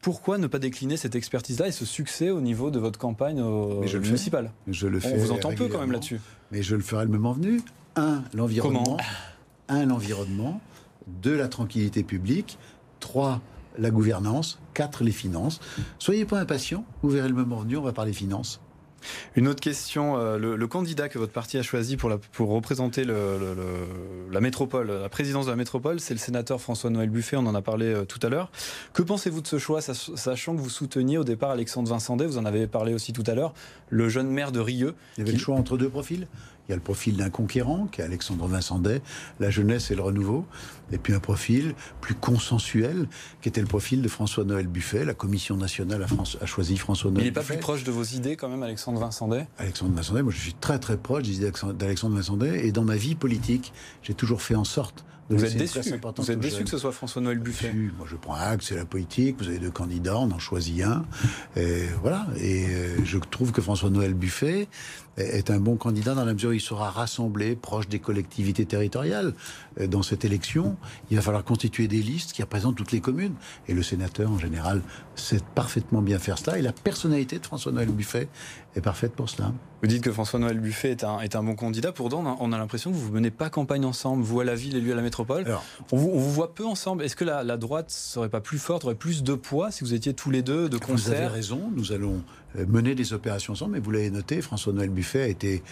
pourquoi 0.00 0.38
ne 0.38 0.46
pas 0.46 0.60
décliner 0.60 0.96
cette 0.96 1.16
expertise-là 1.16 1.66
et 1.66 1.72
ce 1.72 1.84
succès 1.84 2.30
au 2.30 2.40
niveau 2.40 2.70
de 2.70 2.78
votre 2.78 2.98
campagne 2.98 3.42
municipale 3.42 4.52
Je 4.68 4.86
le 4.86 5.00
fais. 5.00 5.14
On 5.14 5.16
vous 5.16 5.32
entend 5.32 5.52
peu 5.52 5.66
quand 5.66 5.80
même 5.80 5.92
là-dessus 5.92 6.20
mais 6.50 6.62
je 6.62 6.76
le 6.76 6.82
ferai 6.82 7.04
le 7.04 7.10
moment 7.10 7.32
venu. 7.32 7.62
Un, 7.96 8.22
l'environnement. 8.34 8.96
Un, 9.68 9.86
l'environnement. 9.86 10.60
Deux, 11.06 11.36
la 11.36 11.48
tranquillité 11.48 12.02
publique. 12.02 12.58
Trois, 13.00 13.40
la 13.78 13.90
gouvernance. 13.90 14.58
Quatre, 14.74 15.04
les 15.04 15.12
finances. 15.12 15.60
Soyez 15.98 16.24
pas 16.24 16.40
impatients, 16.40 16.84
vous 17.02 17.10
verrez 17.10 17.28
le 17.28 17.34
moment 17.34 17.56
venu, 17.56 17.76
on 17.76 17.82
va 17.82 17.92
parler 17.92 18.12
finances. 18.12 18.60
Une 19.34 19.48
autre 19.48 19.60
question, 19.60 20.18
euh, 20.18 20.38
le, 20.38 20.66
candidat 20.66 21.08
que 21.08 21.18
votre 21.18 21.32
parti 21.32 21.58
a 21.58 21.62
choisi 21.62 21.96
pour, 21.96 22.10
pour 22.32 22.50
représenter 22.50 23.04
la 23.04 24.40
métropole, 24.40 24.90
la 24.90 25.08
présidence 25.08 25.46
de 25.46 25.50
la 25.50 25.56
métropole, 25.56 26.00
c'est 26.00 26.14
le 26.14 26.18
sénateur 26.18 26.60
François-Noël 26.60 27.08
Buffet, 27.10 27.36
on 27.36 27.46
en 27.46 27.54
a 27.54 27.62
parlé 27.62 27.86
euh, 27.86 28.04
tout 28.04 28.20
à 28.22 28.28
l'heure. 28.28 28.50
Que 28.92 29.02
pensez-vous 29.02 29.40
de 29.40 29.46
ce 29.46 29.58
choix, 29.58 29.80
sachant 29.80 30.54
que 30.54 30.60
vous 30.60 30.70
souteniez 30.70 31.18
au 31.18 31.24
départ 31.24 31.50
Alexandre 31.50 31.88
Vincendet, 31.88 32.26
vous 32.26 32.38
en 32.38 32.44
avez 32.44 32.66
parlé 32.66 32.94
aussi 32.94 33.12
tout 33.12 33.24
à 33.26 33.34
l'heure, 33.34 33.54
le 33.90 34.08
jeune 34.08 34.28
maire 34.28 34.52
de 34.52 34.60
Rieux 34.60 34.94
Il 35.16 35.20
y 35.20 35.22
avait 35.22 35.32
le 35.32 35.38
choix 35.38 35.56
entre 35.56 35.76
deux 35.76 35.88
profils? 35.88 36.26
Il 36.68 36.70
y 36.70 36.72
a 36.72 36.76
le 36.76 36.82
profil 36.82 37.16
d'un 37.16 37.30
conquérant, 37.30 37.86
qui 37.86 38.00
est 38.00 38.04
Alexandre 38.04 38.46
Vincendet, 38.46 39.02
la 39.40 39.50
jeunesse 39.50 39.90
et 39.90 39.94
le 39.94 40.02
renouveau, 40.02 40.44
et 40.92 40.98
puis 40.98 41.14
un 41.14 41.20
profil 41.20 41.74
plus 42.00 42.14
consensuel, 42.14 43.08
qui 43.42 43.48
était 43.48 43.60
le 43.60 43.66
profil 43.66 44.02
de 44.02 44.08
François-Noël 44.08 44.66
Buffet. 44.66 45.04
La 45.04 45.14
Commission 45.14 45.56
nationale 45.56 46.02
a, 46.02 46.42
a 46.42 46.46
choisi 46.46 46.76
François-Noël 46.76 47.24
Il 47.24 47.28
n'est 47.28 47.32
pas 47.32 47.42
plus 47.42 47.58
proche 47.58 47.84
de 47.84 47.90
vos 47.90 48.04
idées 48.04 48.36
quand 48.36 48.48
même, 48.48 48.62
Alexandre 48.62 49.00
Vincendet 49.00 49.46
Alexandre 49.58 49.94
Vincendet, 49.94 50.22
moi 50.22 50.32
je 50.32 50.40
suis 50.40 50.54
très 50.54 50.78
très 50.78 50.96
proche 50.96 51.24
des 51.24 51.36
idées 51.36 51.52
d'Alexandre 51.74 52.16
Vincendet, 52.16 52.66
et 52.66 52.72
dans 52.72 52.84
ma 52.84 52.96
vie 52.96 53.14
politique, 53.14 53.72
j'ai 54.02 54.14
toujours 54.14 54.42
fait 54.42 54.54
en 54.54 54.64
sorte 54.64 55.04
vous 55.28 55.44
êtes 55.44 55.56
déçu 55.56 55.80
Vous 56.16 56.30
êtes 56.30 56.38
déçu 56.38 56.64
que 56.64 56.70
ce 56.70 56.78
soit 56.78 56.92
François-Noël 56.92 57.38
Buffet 57.38 57.72
Moi, 57.72 58.06
je 58.08 58.16
prends 58.16 58.34
acte, 58.34 58.62
c'est 58.62 58.76
la 58.76 58.84
politique. 58.84 59.36
Vous 59.38 59.48
avez 59.48 59.58
deux 59.58 59.70
candidats, 59.70 60.18
on 60.18 60.30
en 60.30 60.38
choisit 60.38 60.82
un. 60.82 61.04
Et 61.56 61.86
voilà. 62.02 62.26
Et 62.38 62.66
euh, 62.66 63.04
je 63.04 63.18
trouve 63.18 63.52
que 63.52 63.60
François-Noël 63.60 64.14
Buffet 64.14 64.68
est 65.16 65.50
un 65.50 65.60
bon 65.60 65.76
candidat 65.76 66.14
dans 66.14 66.24
la 66.24 66.34
mesure 66.34 66.50
où 66.50 66.52
il 66.52 66.60
sera 66.60 66.90
rassemblé 66.90 67.56
proche 67.56 67.88
des 67.88 67.98
collectivités 67.98 68.66
territoriales. 68.66 69.34
Euh, 69.80 69.86
dans 69.86 70.02
cette 70.02 70.24
élection, 70.24 70.76
il 71.10 71.16
va 71.16 71.22
falloir 71.22 71.44
constituer 71.44 71.88
des 71.88 72.02
listes 72.02 72.32
qui 72.32 72.42
représentent 72.42 72.76
toutes 72.76 72.92
les 72.92 73.00
communes. 73.00 73.34
Et 73.68 73.74
le 73.74 73.82
sénateur, 73.82 74.30
en 74.30 74.38
général, 74.38 74.82
sait 75.14 75.40
parfaitement 75.54 76.02
bien 76.02 76.18
faire 76.18 76.38
cela. 76.38 76.58
Et 76.58 76.62
la 76.62 76.72
personnalité 76.72 77.38
de 77.38 77.46
François-Noël 77.46 77.88
Buffet 77.88 78.28
est 78.76 78.80
parfaite 78.80 79.12
pour 79.12 79.28
cela. 79.28 79.52
Vous 79.82 79.88
dites 79.88 80.02
que 80.02 80.12
François-Noël 80.12 80.60
Buffet 80.60 80.90
est 80.90 81.04
un, 81.04 81.20
est 81.20 81.34
un 81.34 81.42
bon 81.42 81.54
candidat. 81.54 81.92
Pourtant, 81.92 82.36
on 82.40 82.52
a 82.52 82.58
l'impression 82.58 82.90
que 82.90 82.96
vous 82.96 83.08
ne 83.08 83.14
menez 83.14 83.30
pas 83.30 83.50
campagne 83.50 83.84
ensemble, 83.84 84.22
vous 84.22 84.40
à 84.40 84.44
la 84.44 84.54
ville 84.54 84.76
et 84.76 84.80
lui 84.80 84.92
à 84.92 84.96
la 84.96 85.02
métropole. 85.02 85.44
on, 85.92 85.96
vous, 85.96 86.30
voit 86.32 86.54
peu 86.54 86.64
ensemble. 86.64 87.02
Est-ce 87.02 87.16
que 87.16 87.24
la, 87.24 87.42
la, 87.42 87.56
droite 87.56 87.90
serait 87.90 88.28
pas 88.28 88.40
plus 88.40 88.58
forte, 88.58 88.84
aurait 88.84 88.94
plus 88.94 89.22
de 89.22 89.34
poids 89.34 89.70
si 89.70 89.84
vous 89.84 89.94
étiez 89.94 90.14
tous 90.14 90.30
les 90.30 90.42
deux 90.42 90.68
de 90.68 90.78
concert 90.78 91.14
Vous 91.14 91.20
avez 91.24 91.26
raison. 91.26 91.70
Nous 91.74 91.92
allons 91.92 92.22
euh, 92.58 92.66
mener 92.66 92.94
des 92.94 93.12
opérations 93.12 93.52
ensemble. 93.52 93.72
Mais 93.72 93.80
vous 93.80 93.90
l'avez 93.90 94.10
noté, 94.10 94.40
François-Noël 94.40 94.90
Buffet 94.90 95.22
a 95.22 95.28
été 95.28 95.62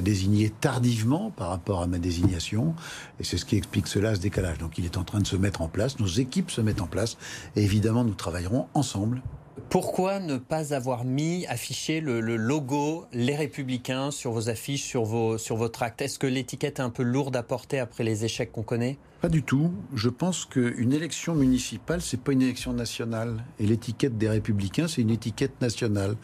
désigné 0.00 0.50
tardivement 0.50 1.30
par 1.30 1.48
rapport 1.48 1.82
à 1.82 1.86
ma 1.86 1.98
désignation. 1.98 2.74
Et 3.20 3.24
c'est 3.24 3.36
ce 3.36 3.44
qui 3.44 3.56
explique 3.56 3.86
cela, 3.86 4.14
ce 4.14 4.20
décalage. 4.20 4.58
Donc 4.58 4.78
il 4.78 4.84
est 4.84 4.96
en 4.96 5.04
train 5.04 5.20
de 5.20 5.26
se 5.26 5.36
mettre 5.36 5.62
en 5.62 5.68
place. 5.68 5.98
Nos 5.98 6.06
équipes 6.06 6.50
se 6.50 6.60
mettent 6.60 6.80
en 6.80 6.86
place. 6.86 7.18
Et 7.56 7.62
évidemment, 7.62 8.04
nous 8.04 8.14
travaillerons 8.14 8.66
ensemble 8.74 9.22
pourquoi 9.68 10.20
ne 10.20 10.36
pas 10.36 10.74
avoir 10.74 11.04
mis, 11.04 11.46
affiché 11.46 12.00
le, 12.00 12.20
logo 12.36 13.06
Les 13.12 13.34
Républicains 13.34 14.10
sur 14.10 14.32
vos 14.32 14.50
affiches, 14.50 14.82
sur, 14.82 15.04
vos, 15.04 15.38
sur 15.38 15.56
votre 15.56 15.82
acte? 15.82 16.02
Est-ce 16.02 16.18
que 16.18 16.26
l'étiquette 16.26 16.78
est 16.78 16.82
un 16.82 16.90
peu 16.90 17.02
lourde 17.02 17.36
à 17.36 17.42
porter 17.42 17.78
après 17.78 18.04
les 18.04 18.24
échecs 18.26 18.52
qu'on 18.52 18.62
connaît? 18.62 18.98
Pas 19.22 19.28
du 19.28 19.44
tout. 19.44 19.72
Je 19.94 20.08
pense 20.08 20.44
qu'une 20.44 20.92
élection 20.92 21.36
municipale, 21.36 22.02
c'est 22.02 22.20
pas 22.20 22.32
une 22.32 22.42
élection 22.42 22.72
nationale. 22.72 23.44
Et 23.60 23.66
l'étiquette 23.66 24.18
des 24.18 24.28
Républicains, 24.28 24.88
c'est 24.88 25.00
une 25.00 25.10
étiquette 25.10 25.60
nationale. 25.60 26.16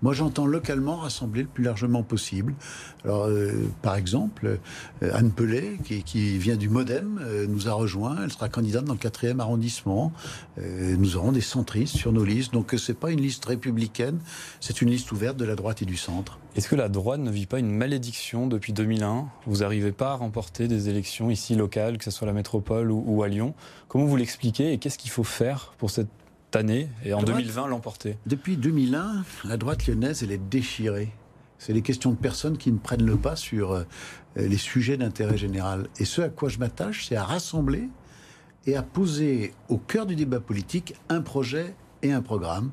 Moi, 0.00 0.14
j'entends 0.14 0.46
localement 0.46 0.96
rassembler 0.96 1.42
le 1.42 1.48
plus 1.48 1.64
largement 1.64 2.02
possible. 2.02 2.54
Alors, 3.04 3.15
euh, 3.22 3.68
par 3.82 3.96
exemple, 3.96 4.58
euh, 5.02 5.10
Anne 5.12 5.30
Pellet, 5.30 5.78
qui, 5.82 6.38
vient 6.38 6.56
du 6.56 6.68
Modem, 6.68 7.20
euh, 7.22 7.46
nous 7.48 7.68
a 7.68 7.72
rejoint. 7.72 8.16
Elle 8.24 8.32
sera 8.32 8.48
candidate 8.48 8.84
dans 8.84 8.94
le 8.94 8.98
4e 8.98 9.40
arrondissement. 9.40 10.12
nous 10.58 11.16
aurons 11.16 11.32
des 11.32 11.40
centristes 11.40 11.96
sur 11.96 12.12
nos 12.12 12.24
listes. 12.24 12.52
Donc, 12.52 12.74
c'est 12.78 12.98
pas 12.98 13.10
une 13.10 13.20
liste 13.20 13.44
républicaine, 13.44 14.18
c'est 14.60 14.80
une 14.80 14.90
liste 14.90 15.12
ouverte 15.12 15.36
de 15.36 15.44
la 15.44 15.54
droite 15.54 15.82
et 15.82 15.84
du 15.84 15.96
centre. 15.96 16.38
Est-ce 16.56 16.68
que 16.68 16.76
la 16.76 16.88
droite 16.88 17.20
ne 17.20 17.30
vit 17.30 17.46
pas 17.46 17.58
une 17.58 17.70
malédiction 17.70 18.46
depuis 18.46 18.72
2001 18.72 19.28
Vous 19.46 19.58
n'arrivez 19.58 19.92
pas 19.92 20.12
à 20.12 20.14
remporter 20.14 20.68
des 20.68 20.88
élections 20.88 21.30
ici 21.30 21.54
locales, 21.54 21.98
que 21.98 22.04
ce 22.04 22.10
soit 22.10 22.26
la 22.26 22.32
métropole 22.32 22.90
ou, 22.90 23.22
à 23.22 23.28
Lyon. 23.28 23.54
Comment 23.88 24.06
vous 24.06 24.16
l'expliquez 24.16 24.72
et 24.72 24.78
qu'est-ce 24.78 24.98
qu'il 24.98 25.10
faut 25.10 25.24
faire 25.24 25.74
pour 25.76 25.90
cette 25.90 26.08
année 26.54 26.88
et 27.04 27.12
en 27.12 27.22
2020 27.22 27.66
l'emporter? 27.66 28.16
Depuis 28.24 28.56
2001, 28.56 29.24
la 29.44 29.56
droite 29.58 29.86
lyonnaise, 29.86 30.22
elle 30.22 30.32
est 30.32 30.48
déchirée. 30.48 31.12
C'est 31.58 31.72
les 31.72 31.82
questions 31.82 32.10
de 32.10 32.16
personnes 32.16 32.58
qui 32.58 32.70
ne 32.70 32.78
prennent 32.78 33.06
le 33.06 33.16
pas 33.16 33.36
sur 33.36 33.72
euh, 33.72 33.84
les 34.36 34.58
sujets 34.58 34.96
d'intérêt 34.96 35.38
général. 35.38 35.88
Et 35.98 36.04
ce 36.04 36.22
à 36.22 36.28
quoi 36.28 36.48
je 36.48 36.58
m'attache, 36.58 37.06
c'est 37.06 37.16
à 37.16 37.24
rassembler 37.24 37.88
et 38.66 38.76
à 38.76 38.82
poser 38.82 39.52
au 39.68 39.78
cœur 39.78 40.06
du 40.06 40.16
débat 40.16 40.40
politique 40.40 40.94
un 41.08 41.20
projet 41.20 41.74
et 42.02 42.12
un 42.12 42.22
programme 42.22 42.70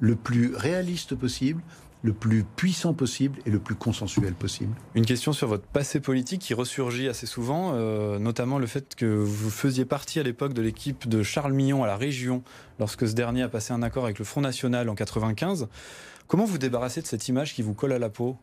le 0.00 0.16
plus 0.16 0.54
réaliste 0.54 1.14
possible, 1.14 1.62
le 2.02 2.12
plus 2.12 2.44
puissant 2.44 2.92
possible 2.92 3.38
et 3.46 3.50
le 3.50 3.58
plus 3.58 3.74
consensuel 3.74 4.34
possible. 4.34 4.74
Une 4.94 5.06
question 5.06 5.32
sur 5.32 5.48
votre 5.48 5.64
passé 5.64 6.00
politique 6.00 6.42
qui 6.42 6.52
ressurgit 6.52 7.08
assez 7.08 7.26
souvent, 7.26 7.72
euh, 7.74 8.18
notamment 8.18 8.58
le 8.58 8.66
fait 8.66 8.94
que 8.94 9.06
vous 9.06 9.50
faisiez 9.50 9.86
partie 9.86 10.20
à 10.20 10.22
l'époque 10.22 10.52
de 10.52 10.60
l'équipe 10.60 11.08
de 11.08 11.22
Charles 11.22 11.54
Millon 11.54 11.82
à 11.82 11.86
la 11.86 11.96
région 11.96 12.42
lorsque 12.78 13.08
ce 13.08 13.14
dernier 13.14 13.42
a 13.42 13.48
passé 13.48 13.72
un 13.72 13.82
accord 13.82 14.04
avec 14.04 14.18
le 14.18 14.24
Front 14.26 14.42
National 14.42 14.90
en 14.90 14.94
95. 14.94 15.68
Comment 16.26 16.46
vous 16.46 16.58
débarrassez 16.58 17.02
de 17.02 17.06
cette 17.06 17.28
image 17.28 17.54
qui 17.54 17.62
vous 17.62 17.74
colle 17.74 17.92
à 17.92 17.98
la 17.98 18.08
peau? 18.08 18.38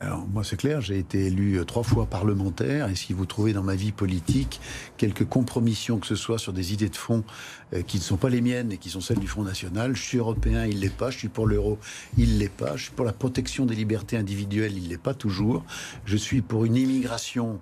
Alors 0.00 0.28
moi 0.28 0.44
c'est 0.44 0.56
clair, 0.56 0.80
j'ai 0.80 0.96
été 0.96 1.26
élu 1.26 1.58
euh, 1.58 1.64
trois 1.64 1.82
fois 1.82 2.06
parlementaire 2.06 2.88
et 2.88 2.94
si 2.94 3.12
vous 3.12 3.26
trouvez 3.26 3.52
dans 3.52 3.64
ma 3.64 3.74
vie 3.74 3.90
politique 3.90 4.60
quelques 4.96 5.24
compromissions 5.24 5.98
que 5.98 6.06
ce 6.06 6.14
soit 6.14 6.38
sur 6.38 6.52
des 6.52 6.72
idées 6.72 6.88
de 6.88 6.96
fond 6.96 7.24
euh, 7.74 7.82
qui 7.82 7.96
ne 7.96 8.02
sont 8.02 8.16
pas 8.16 8.28
les 8.28 8.40
miennes 8.40 8.70
et 8.70 8.76
qui 8.76 8.90
sont 8.90 9.00
celles 9.00 9.18
du 9.18 9.26
Front 9.26 9.42
National, 9.42 9.96
je 9.96 10.02
suis 10.02 10.18
européen, 10.18 10.66
il 10.66 10.78
l'est 10.78 10.96
pas, 10.96 11.10
je 11.10 11.18
suis 11.18 11.28
pour 11.28 11.48
l'euro, 11.48 11.80
il 12.16 12.38
l'est 12.38 12.48
pas, 12.48 12.76
je 12.76 12.84
suis 12.84 12.92
pour 12.92 13.04
la 13.04 13.12
protection 13.12 13.66
des 13.66 13.74
libertés 13.74 14.16
individuelles, 14.16 14.76
il 14.76 14.88
l'est 14.88 15.02
pas 15.02 15.14
toujours, 15.14 15.64
je 16.04 16.16
suis 16.16 16.42
pour 16.42 16.64
une 16.64 16.76
immigration 16.76 17.58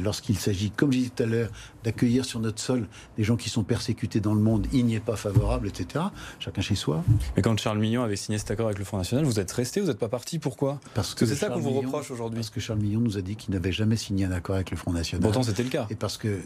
lorsqu'il 0.00 0.38
s'agit, 0.38 0.70
comme 0.70 0.92
j'ai 0.92 1.00
dit 1.00 1.10
tout 1.10 1.24
à 1.24 1.26
l'heure, 1.26 1.50
d'accueillir 1.82 2.24
sur 2.24 2.38
notre 2.38 2.60
sol 2.60 2.86
des 3.16 3.24
gens 3.24 3.36
qui 3.36 3.50
sont 3.50 3.64
persécutés 3.64 4.20
dans 4.20 4.34
le 4.34 4.40
monde, 4.40 4.66
il 4.72 4.84
n'y 4.86 4.94
est 4.94 5.00
pas 5.00 5.16
favorable, 5.16 5.68
etc. 5.68 6.04
Chacun 6.38 6.60
chez 6.60 6.74
soi. 6.74 7.02
Mais 7.36 7.42
quand 7.42 7.58
Charles 7.58 7.78
Millon 7.78 8.02
avait 8.02 8.16
signé 8.16 8.38
cet 8.38 8.50
accord 8.50 8.66
avec 8.66 8.78
le 8.78 8.84
Front 8.84 8.98
National, 8.98 9.24
vous 9.24 9.40
êtes 9.40 9.50
resté, 9.50 9.80
vous 9.80 9.88
n'êtes 9.88 9.98
pas 9.98 10.08
parti. 10.08 10.38
Pourquoi? 10.38 10.80
Parce 10.94 11.14
que, 11.14 11.26
c'est 11.26 11.34
ça 11.34 11.47
qu'on 11.48 11.60
vous 11.60 11.72
reproche 11.72 12.10
aujourd'hui. 12.10 12.36
Parce 12.38 12.50
que 12.50 12.60
Charles 12.60 12.80
Millon 12.80 13.00
nous 13.00 13.18
a 13.18 13.20
dit 13.20 13.36
qu'il 13.36 13.54
n'avait 13.54 13.72
jamais 13.72 13.96
signé 13.96 14.24
un 14.24 14.32
accord 14.32 14.56
avec 14.56 14.70
le 14.70 14.76
Front 14.76 14.92
National. 14.92 15.22
Pourtant, 15.22 15.42
c'était 15.42 15.62
le 15.62 15.70
cas. 15.70 15.86
Et 15.90 15.94
parce 15.94 16.16
que 16.16 16.28
euh, 16.28 16.40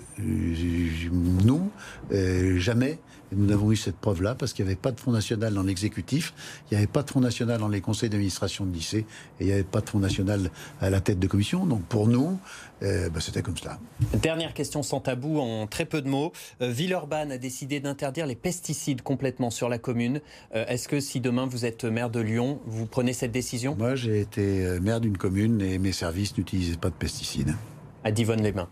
nous, 1.45 1.71
euh, 2.12 2.59
jamais, 2.59 2.99
nous 3.35 3.47
n'avons 3.47 3.73
eu 3.73 3.77
cette 3.77 3.97
preuve-là, 3.97 4.35
parce 4.35 4.53
qu'il 4.53 4.64
n'y 4.64 4.71
avait 4.71 4.81
pas 4.81 4.92
de 4.92 5.01
Front 5.01 5.12
National 5.12 5.55
dans 5.55 5.62
l'exécutif, 5.62 6.35
il 6.71 6.75
n'y 6.75 6.79
avait 6.79 6.87
pas 6.87 7.03
de 7.03 7.11
Front 7.11 7.21
National 7.21 7.59
dans 7.59 7.68
les 7.68 7.81
conseils 7.81 8.11
d'administration 8.11 8.64
de 8.64 8.73
lycée, 8.73 9.07
et 9.40 9.45
il 9.45 9.47
n'y 9.47 9.53
avait 9.53 9.62
pas 9.62 9.81
de 9.81 9.88
Front 9.88 9.99
National 9.99 10.51
à 10.81 10.90
la 10.90 11.01
tête 11.01 11.18
de 11.18 11.27
commission. 11.27 11.66
Donc 11.66 11.83
pour 11.85 12.09
nous, 12.09 12.38
euh, 12.83 13.09
bah, 13.11 13.21
c'était 13.21 13.42
comme 13.42 13.57
cela. 13.57 13.79
Dernière 14.14 14.55
question 14.55 14.83
sans 14.83 15.01
tabou, 15.01 15.38
en 15.38 15.66
très 15.66 15.85
peu 15.85 16.03
de 16.03 16.09
mots. 16.09 16.33
Euh, 16.61 16.71
Villeurbanne 16.71 17.33
a 17.33 17.38
décidé 17.38 17.81
d'interdire 17.81 18.27
les 18.27 18.35
pesticides 18.35 19.03
complètement 19.03 19.51
sur 19.51 19.68
la 19.68 19.79
commune. 19.79 20.21
Euh, 20.55 20.66
est-ce 20.66 20.88
que 20.88 21.01
si 21.01 21.21
demain 21.21 21.47
vous 21.47 21.64
êtes 21.64 21.85
maire 21.85 22.11
de 22.11 22.21
Lyon, 22.21 22.61
vous 22.66 22.87
prenez 22.87 23.12
cette 23.12 23.33
décision? 23.33 23.77
Moi, 23.77 23.95
j'ai 23.95 24.21
été 24.21 24.81
maire 24.81 25.01
d'une 25.01 25.16
commune 25.16 25.61
et 25.61 25.79
mes 25.79 25.92
services 25.92 26.37
n'utilisaient 26.37 26.77
pas 26.77 26.90
de 26.90 26.95
pesticides. 26.95 27.55
À 28.05 28.11
Divonne-les-Bains. 28.11 28.68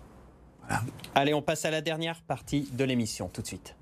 Voilà. 0.63 0.83
Allez, 1.15 1.35
on 1.35 1.43
passe 1.43 1.65
à 1.65 1.71
la 1.71 1.81
dernière 1.81 2.23
partie 2.23 2.69
de 2.73 2.85
l'émission 2.85 3.29
tout 3.33 3.43
de 3.43 3.47
suite. 3.47 3.75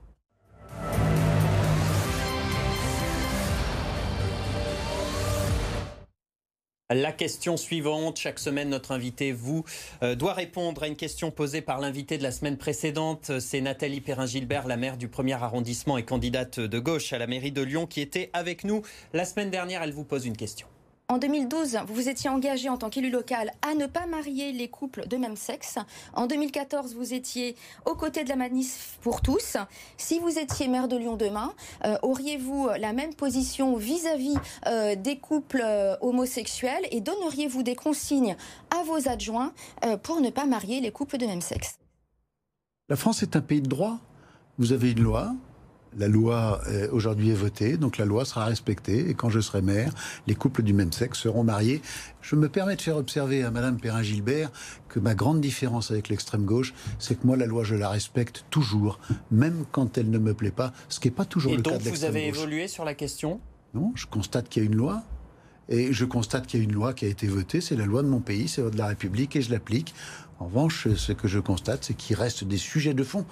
La 6.91 7.13
question 7.13 7.59
suivante, 7.59 8.17
chaque 8.17 8.39
semaine 8.39 8.71
notre 8.71 8.93
invité 8.93 9.33
vous 9.33 9.63
euh, 10.03 10.15
doit 10.15 10.33
répondre 10.33 10.83
à 10.83 10.87
une 10.87 10.97
question 10.97 11.31
posée 11.31 11.61
par 11.61 11.81
l'invité 11.81 12.17
de 12.17 12.23
la 12.23 12.33
semaine 12.33 12.57
précédente. 12.57 13.31
C'est 13.41 13.61
Nathalie 13.61 14.01
Perrin-Gilbert, 14.01 14.67
la 14.67 14.79
maire 14.79 14.97
du 14.97 15.07
premier 15.07 15.35
arrondissement 15.35 15.99
et 15.99 16.05
candidate 16.07 16.61
de 16.61 16.79
gauche 16.79 17.13
à 17.13 17.19
la 17.19 17.27
mairie 17.27 17.53
de 17.53 17.61
Lyon 17.61 17.87
qui 17.87 18.01
était 18.01 18.31
avec 18.33 18.65
nous 18.65 18.81
la 19.13 19.27
semaine 19.27 19.51
dernière. 19.51 19.83
Elle 19.83 19.93
vous 19.93 20.05
pose 20.05 20.25
une 20.25 20.37
question. 20.37 20.67
En 21.11 21.17
2012, 21.17 21.79
vous 21.87 21.95
vous 21.95 22.09
étiez 22.11 22.29
engagé 22.29 22.69
en 22.69 22.77
tant 22.77 22.91
qu'élu 22.91 23.09
local 23.09 23.51
à 23.63 23.73
ne 23.73 23.87
pas 23.87 24.05
marier 24.05 24.53
les 24.53 24.69
couples 24.69 25.09
de 25.09 25.17
même 25.17 25.37
sexe. 25.37 25.79
En 26.13 26.27
2014, 26.27 26.95
vous 26.95 27.15
étiez 27.15 27.57
aux 27.87 27.95
côtés 27.95 28.25
de 28.25 28.29
la 28.29 28.37
manif 28.37 28.99
pour 29.01 29.23
tous. 29.23 29.57
Si 29.97 30.19
vous 30.19 30.39
étiez 30.39 30.69
maire 30.69 30.87
de 30.87 30.99
Lyon 30.99 31.17
demain, 31.17 31.55
euh, 31.87 31.97
auriez-vous 32.03 32.69
la 32.79 32.93
même 32.93 33.15
position 33.15 33.75
vis-à-vis 33.77 34.37
euh, 34.67 34.97
des 34.97 35.17
couples 35.17 35.63
euh, 35.65 35.97
homosexuels 36.03 36.87
et 36.91 37.01
donneriez-vous 37.01 37.63
des 37.63 37.75
consignes 37.75 38.37
à 38.71 38.83
vos 38.83 39.09
adjoints 39.09 39.55
pour 40.03 40.21
ne 40.21 40.29
pas 40.29 40.45
marier 40.45 40.83
les 40.83 40.93
couples 40.93 41.17
de 41.17 41.25
même 41.25 41.41
sexe? 41.41 41.79
La 42.91 42.97
France 42.97 43.23
est 43.23 43.35
un 43.35 43.41
pays 43.41 43.63
de 43.63 43.69
droit. 43.69 43.99
Vous 44.59 44.73
avez 44.73 44.91
une 44.91 45.05
loi, 45.05 45.33
la 45.97 46.09
loi 46.09 46.61
euh, 46.69 46.89
aujourd'hui 46.93 47.31
est 47.31 47.35
votée, 47.35 47.77
donc 47.77 47.97
la 47.97 48.05
loi 48.05 48.25
sera 48.25 48.45
respectée. 48.45 49.09
Et 49.09 49.15
quand 49.15 49.31
je 49.31 49.41
serai 49.41 49.63
maire, 49.63 49.93
les 50.27 50.35
couples 50.35 50.63
du 50.63 50.73
même 50.73 50.93
sexe 50.93 51.21
seront 51.21 51.45
mariés. 51.45 51.81
Je 52.21 52.37
me 52.37 52.49
permets 52.49 52.77
de 52.77 52.83
faire 52.83 52.97
observer 52.97 53.43
à 53.45 53.51
Madame 53.51 53.79
Perrin-Gilbert 53.79 54.51
que 54.89 55.01
ma 55.01 55.15
grande 55.15 55.41
différence 55.41 55.91
avec 55.91 56.09
l'extrême 56.09 56.45
gauche, 56.45 56.75
c'est 56.99 57.21
que 57.21 57.27
moi, 57.27 57.37
la 57.37 57.47
loi, 57.47 57.65
je 57.65 57.75
la 57.75 57.89
respecte 57.89 58.45
toujours, 58.51 59.01
même 59.31 59.65
quand 59.73 59.99
elle 59.99 60.11
ne 60.11 60.19
me 60.19 60.35
plaît 60.35 60.51
pas, 60.51 60.73
ce 60.89 61.01
qui 61.01 61.09
n'est 61.09 61.15
pas 61.15 61.25
toujours 61.25 61.53
le 61.53 61.63
cas 61.63 61.79
de 61.79 61.85
l'extrême 61.85 61.93
gauche. 61.93 62.03
Et 62.03 62.03
donc, 62.03 62.11
vous 62.11 62.17
avez 62.17 62.27
évolué 62.27 62.69
sur 62.69 62.85
la 62.85 62.95
question? 62.95 63.41
Non, 63.75 63.93
je 63.95 64.07
constate 64.07 64.49
qu'il 64.49 64.63
y 64.63 64.67
a 64.67 64.69
une 64.69 64.77
loi. 64.77 65.03
Et 65.71 65.93
je 65.93 66.07
constate 66.07 66.47
qu'il 66.47 66.61
y 66.61 66.63
a 66.63 66.65
une 66.65 66.73
loi 66.73 66.95
qui 66.95 67.05
a 67.05 67.09
été 67.09 67.27
votée, 67.27 67.61
c'est 67.61 67.77
la 67.77 67.85
loi 67.85 68.03
de 68.03 68.09
mon 68.09 68.21
pays, 68.21 68.49
c'est 68.49 68.63
la 68.63 68.69
loi 68.69 68.73
de 68.73 68.79
la 68.79 68.87
République, 68.87 69.37
et 69.37 69.43
je 69.43 69.51
l'applique. 69.51 69.95
En 70.39 70.47
revanche, 70.47 70.89
ce 70.95 71.13
que 71.13 71.29
je 71.29 71.39
constate, 71.39 71.85
c'est 71.85 71.93
qu'il 71.93 72.17
reste 72.17 72.45
des 72.45 72.57
sujets 72.57 72.95
de 72.95 73.05
fond. 73.05 73.27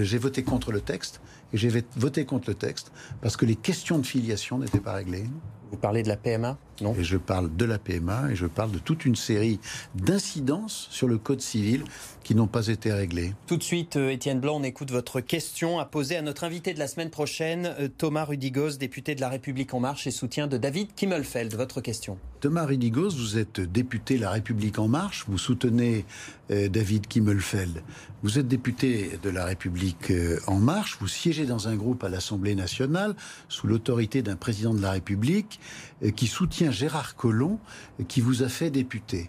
J'ai 0.00 0.18
voté 0.18 0.42
contre 0.42 0.72
le 0.72 0.80
texte, 0.80 1.20
et 1.52 1.58
j'ai 1.58 1.84
voté 1.96 2.24
contre 2.24 2.50
le 2.50 2.54
texte 2.54 2.92
parce 3.20 3.36
que 3.36 3.44
les 3.44 3.56
questions 3.56 3.98
de 3.98 4.06
filiation 4.06 4.58
n'étaient 4.58 4.80
pas 4.80 4.94
réglées. 4.94 5.26
Vous 5.70 5.78
parlez 5.78 6.02
de 6.02 6.08
la 6.08 6.16
PMA 6.16 6.58
Non? 6.82 6.94
Et 6.98 7.04
je 7.04 7.16
parle 7.16 7.54
de 7.56 7.64
la 7.64 7.78
PMA 7.78 8.30
et 8.30 8.36
je 8.36 8.46
parle 8.46 8.72
de 8.72 8.78
toute 8.78 9.06
une 9.06 9.16
série 9.16 9.58
d'incidences 9.94 10.86
sur 10.90 11.08
le 11.08 11.16
Code 11.16 11.40
civil 11.40 11.84
qui 12.32 12.38
n'ont 12.38 12.46
pas 12.46 12.68
été 12.68 12.90
réglées. 12.90 13.34
Tout 13.46 13.58
de 13.58 13.62
suite, 13.62 13.96
euh, 13.96 14.08
Étienne 14.08 14.40
Blanc, 14.40 14.56
on 14.58 14.62
écoute 14.62 14.90
votre 14.90 15.20
question 15.20 15.78
à 15.78 15.84
poser 15.84 16.16
à 16.16 16.22
notre 16.22 16.44
invité 16.44 16.72
de 16.72 16.78
la 16.78 16.86
semaine 16.86 17.10
prochaine, 17.10 17.74
euh, 17.78 17.88
Thomas 17.88 18.24
Rudigos, 18.24 18.78
député 18.78 19.14
de 19.14 19.20
La 19.20 19.28
République 19.28 19.74
En 19.74 19.80
Marche 19.80 20.06
et 20.06 20.10
soutien 20.10 20.46
de 20.46 20.56
David 20.56 20.94
Kimmelfeld. 20.96 21.54
Votre 21.54 21.82
question. 21.82 22.16
Thomas 22.40 22.64
Rudigos, 22.64 23.10
vous 23.10 23.36
êtes 23.36 23.60
député 23.60 24.16
La 24.16 24.30
République 24.30 24.78
En 24.78 24.88
Marche, 24.88 25.26
vous 25.28 25.36
soutenez 25.36 26.06
euh, 26.50 26.70
David 26.70 27.06
Kimmelfeld. 27.06 27.82
Vous 28.22 28.38
êtes 28.38 28.48
député 28.48 29.18
de 29.22 29.28
La 29.28 29.44
République 29.44 30.10
En 30.46 30.56
Marche, 30.56 30.96
vous 31.00 31.08
siégez 31.08 31.44
dans 31.44 31.68
un 31.68 31.76
groupe 31.76 32.02
à 32.02 32.08
l'Assemblée 32.08 32.54
nationale 32.54 33.14
sous 33.50 33.66
l'autorité 33.66 34.22
d'un 34.22 34.36
président 34.36 34.72
de 34.72 34.80
la 34.80 34.92
République 34.92 35.60
qui 36.14 36.28
soutient 36.28 36.70
Gérard 36.70 37.16
Collomb, 37.16 37.58
qui 38.06 38.20
vous 38.20 38.44
a 38.44 38.48
fait 38.48 38.70
député. 38.70 39.28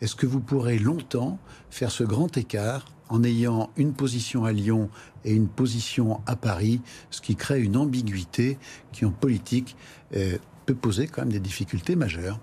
Est-ce 0.00 0.14
que 0.14 0.26
vous 0.26 0.40
pourrez 0.40 0.78
longtemps 0.78 1.38
faire 1.70 1.90
ce 1.90 2.04
grand 2.04 2.36
écart 2.36 2.86
en 3.08 3.22
ayant 3.24 3.70
une 3.76 3.92
position 3.92 4.44
à 4.44 4.52
Lyon 4.52 4.88
et 5.24 5.32
une 5.32 5.48
position 5.48 6.20
à 6.26 6.36
Paris, 6.36 6.80
ce 7.10 7.20
qui 7.20 7.36
crée 7.36 7.60
une 7.60 7.76
ambiguïté 7.76 8.58
qui 8.92 9.04
en 9.04 9.10
politique 9.10 9.76
euh, 10.16 10.38
peut 10.64 10.74
poser 10.74 11.06
quand 11.06 11.22
même 11.22 11.32
des 11.32 11.40
difficultés 11.40 11.96
majeures? 11.96 12.40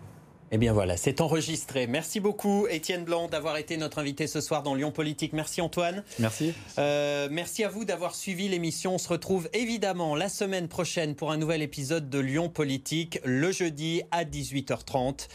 Eh 0.49 0.57
bien 0.57 0.71
voilà, 0.71 0.95
c'est 0.95 1.19
enregistré. 1.19 1.87
Merci 1.87 2.21
beaucoup 2.21 2.67
Étienne 2.69 3.03
Blanc 3.03 3.27
d'avoir 3.27 3.57
été 3.57 3.75
notre 3.75 3.99
invité 3.99 4.27
ce 4.27 4.39
soir 4.39 4.63
dans 4.63 4.75
Lyon 4.75 4.91
Politique. 4.91 5.33
Merci 5.33 5.59
Antoine. 5.59 6.03
Merci. 6.19 6.53
Euh, 6.77 7.27
merci 7.29 7.65
à 7.65 7.69
vous 7.69 7.83
d'avoir 7.83 8.15
suivi 8.15 8.47
l'émission. 8.47 8.95
On 8.95 8.97
se 8.97 9.09
retrouve 9.09 9.49
évidemment 9.51 10.15
la 10.15 10.29
semaine 10.29 10.69
prochaine 10.69 11.15
pour 11.15 11.31
un 11.31 11.37
nouvel 11.37 11.61
épisode 11.61 12.09
de 12.09 12.19
Lyon 12.19 12.47
Politique, 12.47 13.19
le 13.25 13.51
jeudi 13.51 14.03
à 14.11 14.23
18h30. 14.23 15.27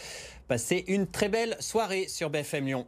Passez 0.52 0.84
une 0.88 1.06
très 1.06 1.30
belle 1.30 1.56
soirée 1.60 2.08
sur 2.08 2.28
BFM 2.28 2.66
Lyon. 2.66 2.86